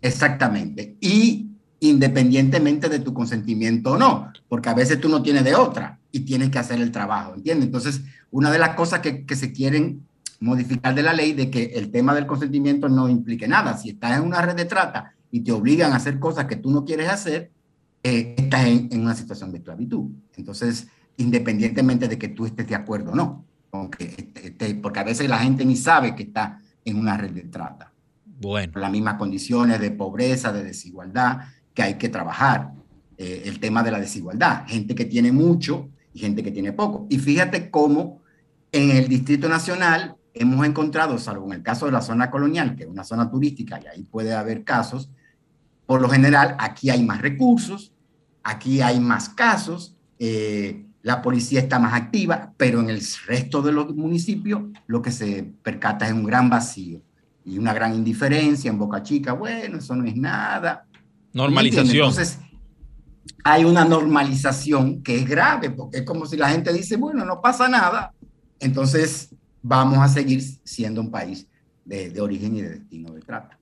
Exactamente. 0.00 0.96
Y 1.00 1.47
independientemente 1.80 2.88
de 2.88 2.98
tu 2.98 3.14
consentimiento 3.14 3.92
o 3.92 3.98
no, 3.98 4.32
porque 4.48 4.68
a 4.68 4.74
veces 4.74 5.00
tú 5.00 5.08
no 5.08 5.22
tienes 5.22 5.44
de 5.44 5.54
otra 5.54 5.98
y 6.10 6.20
tienes 6.20 6.50
que 6.50 6.58
hacer 6.58 6.80
el 6.80 6.90
trabajo, 6.90 7.34
¿entiendes? 7.34 7.66
Entonces, 7.66 8.02
una 8.30 8.50
de 8.50 8.58
las 8.58 8.74
cosas 8.74 9.00
que, 9.00 9.24
que 9.24 9.36
se 9.36 9.52
quieren 9.52 10.02
modificar 10.40 10.94
de 10.94 11.02
la 11.02 11.12
ley 11.12 11.32
de 11.32 11.50
que 11.50 11.64
el 11.74 11.90
tema 11.90 12.14
del 12.14 12.26
consentimiento 12.26 12.88
no 12.88 13.08
implique 13.08 13.48
nada. 13.48 13.76
Si 13.76 13.90
estás 13.90 14.18
en 14.18 14.24
una 14.24 14.40
red 14.42 14.54
de 14.54 14.64
trata 14.64 15.12
y 15.30 15.40
te 15.40 15.52
obligan 15.52 15.92
a 15.92 15.96
hacer 15.96 16.18
cosas 16.18 16.46
que 16.46 16.56
tú 16.56 16.70
no 16.70 16.84
quieres 16.84 17.08
hacer, 17.08 17.50
eh, 18.02 18.34
estás 18.36 18.66
en, 18.66 18.88
en, 18.92 19.00
una 19.00 19.14
situación 19.14 19.50
de 19.50 19.58
esclavitud. 19.58 20.10
Entonces, 20.36 20.88
independientemente 21.16 22.08
de 22.08 22.18
que 22.18 22.28
tú 22.28 22.46
estés 22.46 22.68
de 22.68 22.74
acuerdo 22.74 23.12
o 23.12 23.14
no, 23.14 23.44
porque, 23.70 24.32
este, 24.42 24.74
porque 24.76 25.00
a 25.00 25.04
veces 25.04 25.28
la 25.28 25.38
gente 25.38 25.64
ni 25.64 25.76
sabe 25.76 26.14
que 26.14 26.22
está 26.22 26.60
en 26.84 26.96
una 26.96 27.16
red 27.16 27.32
de 27.32 27.42
trata. 27.42 27.92
Bueno. 28.40 28.72
Las 28.76 28.92
mismas 28.92 29.14
condiciones 29.14 29.80
de 29.80 29.90
pobreza, 29.90 30.52
de 30.52 30.62
desigualdad 30.62 31.40
que 31.78 31.84
hay 31.84 31.94
que 31.94 32.08
trabajar. 32.08 32.72
Eh, 33.16 33.42
el 33.44 33.60
tema 33.60 33.84
de 33.84 33.92
la 33.92 34.00
desigualdad, 34.00 34.66
gente 34.66 34.96
que 34.96 35.04
tiene 35.04 35.30
mucho 35.30 35.88
y 36.12 36.18
gente 36.18 36.42
que 36.42 36.50
tiene 36.50 36.72
poco. 36.72 37.06
Y 37.08 37.18
fíjate 37.18 37.70
cómo 37.70 38.20
en 38.72 38.90
el 38.90 39.06
Distrito 39.06 39.48
Nacional 39.48 40.16
hemos 40.34 40.66
encontrado, 40.66 41.18
salvo 41.18 41.46
en 41.46 41.52
el 41.52 41.62
caso 41.62 41.86
de 41.86 41.92
la 41.92 42.02
zona 42.02 42.32
colonial, 42.32 42.74
que 42.74 42.82
es 42.82 42.88
una 42.88 43.04
zona 43.04 43.30
turística 43.30 43.80
y 43.80 43.86
ahí 43.86 44.02
puede 44.02 44.34
haber 44.34 44.64
casos, 44.64 45.08
por 45.86 46.00
lo 46.00 46.08
general 46.08 46.56
aquí 46.58 46.90
hay 46.90 47.04
más 47.04 47.22
recursos, 47.22 47.92
aquí 48.42 48.80
hay 48.80 48.98
más 48.98 49.28
casos, 49.28 49.96
eh, 50.18 50.84
la 51.02 51.22
policía 51.22 51.60
está 51.60 51.78
más 51.78 51.94
activa, 51.94 52.54
pero 52.56 52.80
en 52.80 52.90
el 52.90 53.00
resto 53.28 53.62
de 53.62 53.70
los 53.70 53.94
municipios 53.94 54.62
lo 54.88 55.00
que 55.00 55.12
se 55.12 55.44
percata 55.62 56.08
es 56.08 56.12
un 56.12 56.24
gran 56.24 56.50
vacío 56.50 57.00
y 57.44 57.56
una 57.56 57.72
gran 57.72 57.94
indiferencia 57.94 58.68
en 58.68 58.78
Boca 58.78 59.00
Chica, 59.00 59.32
bueno, 59.32 59.78
eso 59.78 59.94
no 59.94 60.04
es 60.04 60.16
nada. 60.16 60.87
Normalización. 61.38 62.08
Entonces, 62.08 62.38
hay 63.44 63.64
una 63.64 63.84
normalización 63.84 65.02
que 65.02 65.16
es 65.18 65.28
grave, 65.28 65.70
porque 65.70 65.98
es 65.98 66.04
como 66.04 66.26
si 66.26 66.36
la 66.36 66.50
gente 66.50 66.72
dice, 66.72 66.96
bueno, 66.96 67.24
no 67.24 67.40
pasa 67.40 67.68
nada, 67.68 68.12
entonces 68.58 69.34
vamos 69.62 69.98
a 69.98 70.08
seguir 70.08 70.42
siendo 70.64 71.00
un 71.00 71.10
país 71.10 71.46
de, 71.84 72.10
de 72.10 72.20
origen 72.20 72.56
y 72.56 72.62
de 72.62 72.70
destino 72.70 73.12
de 73.12 73.20
trata. 73.20 73.56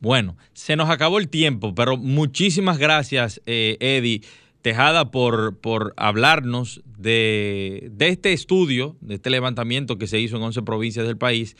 Bueno, 0.00 0.38
se 0.54 0.76
nos 0.76 0.88
acabó 0.88 1.18
el 1.18 1.28
tiempo, 1.28 1.74
pero 1.74 1.98
muchísimas 1.98 2.78
gracias, 2.78 3.42
eh, 3.44 3.76
Eddie 3.80 4.22
Tejada, 4.62 5.10
por, 5.10 5.58
por 5.58 5.92
hablarnos 5.96 6.82
de, 6.98 7.90
de, 7.92 8.08
este 8.08 8.32
estudio, 8.32 8.96
de 9.02 9.16
este 9.16 9.28
levantamiento 9.28 9.98
que 9.98 10.06
se 10.06 10.18
hizo 10.18 10.36
en 10.36 10.42
11 10.42 10.62
provincias 10.62 11.06
del 11.06 11.18
país 11.18 11.56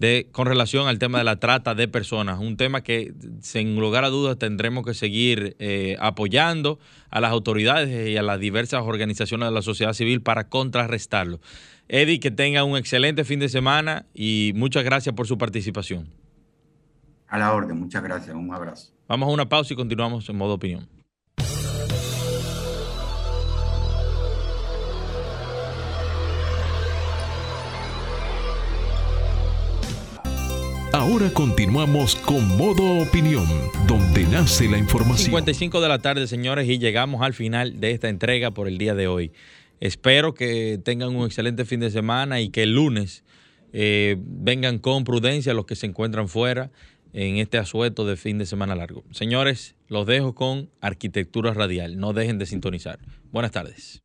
de, 0.00 0.28
con 0.32 0.46
relación 0.46 0.88
al 0.88 0.98
tema 0.98 1.18
de 1.18 1.24
la 1.24 1.36
trata 1.36 1.74
de 1.74 1.86
personas. 1.86 2.38
Un 2.38 2.56
tema 2.56 2.82
que, 2.82 3.12
sin 3.42 3.78
lugar 3.78 4.02
a 4.04 4.08
dudas, 4.08 4.38
tendremos 4.38 4.82
que 4.82 4.94
seguir 4.94 5.56
eh, 5.58 5.96
apoyando 6.00 6.78
a 7.10 7.20
las 7.20 7.30
autoridades 7.30 8.08
y 8.08 8.16
a 8.16 8.22
las 8.22 8.40
diversas 8.40 8.82
organizaciones 8.82 9.50
de 9.50 9.54
la 9.54 9.60
sociedad 9.60 9.92
civil 9.92 10.22
para 10.22 10.48
contrarrestarlo. 10.48 11.38
Eddie, 11.86 12.18
que 12.18 12.30
tenga 12.30 12.64
un 12.64 12.78
excelente 12.78 13.24
fin 13.24 13.40
de 13.40 13.50
semana 13.50 14.06
y 14.14 14.52
muchas 14.54 14.84
gracias 14.84 15.14
por 15.14 15.26
su 15.26 15.36
participación. 15.36 16.08
A 17.28 17.38
la 17.38 17.52
orden, 17.52 17.78
muchas 17.78 18.02
gracias, 18.02 18.34
un 18.34 18.54
abrazo. 18.54 18.92
Vamos 19.06 19.28
a 19.28 19.32
una 19.32 19.50
pausa 19.50 19.74
y 19.74 19.76
continuamos 19.76 20.26
en 20.30 20.36
modo 20.36 20.54
opinión. 20.54 20.88
Ahora 30.92 31.32
continuamos 31.32 32.16
con 32.16 32.56
modo 32.56 32.98
opinión, 32.98 33.46
donde 33.86 34.24
nace 34.24 34.68
la 34.68 34.76
información. 34.76 35.26
55 35.26 35.80
de 35.80 35.88
la 35.88 36.00
tarde, 36.00 36.26
señores, 36.26 36.68
y 36.68 36.78
llegamos 36.78 37.22
al 37.22 37.32
final 37.32 37.78
de 37.78 37.92
esta 37.92 38.08
entrega 38.08 38.50
por 38.50 38.66
el 38.66 38.76
día 38.76 38.96
de 38.96 39.06
hoy. 39.06 39.30
Espero 39.78 40.34
que 40.34 40.80
tengan 40.82 41.14
un 41.14 41.24
excelente 41.26 41.64
fin 41.64 41.78
de 41.78 41.90
semana 41.90 42.40
y 42.40 42.48
que 42.48 42.64
el 42.64 42.74
lunes 42.74 43.22
eh, 43.72 44.16
vengan 44.18 44.78
con 44.78 45.04
prudencia 45.04 45.54
los 45.54 45.64
que 45.64 45.76
se 45.76 45.86
encuentran 45.86 46.28
fuera 46.28 46.72
en 47.12 47.36
este 47.36 47.58
asueto 47.58 48.04
de 48.04 48.16
fin 48.16 48.38
de 48.38 48.46
semana 48.46 48.74
largo. 48.74 49.04
Señores, 49.12 49.76
los 49.88 50.06
dejo 50.06 50.34
con 50.34 50.70
Arquitectura 50.80 51.54
Radial. 51.54 51.98
No 51.98 52.12
dejen 52.12 52.38
de 52.38 52.46
sintonizar. 52.46 52.98
Buenas 53.30 53.52
tardes. 53.52 53.98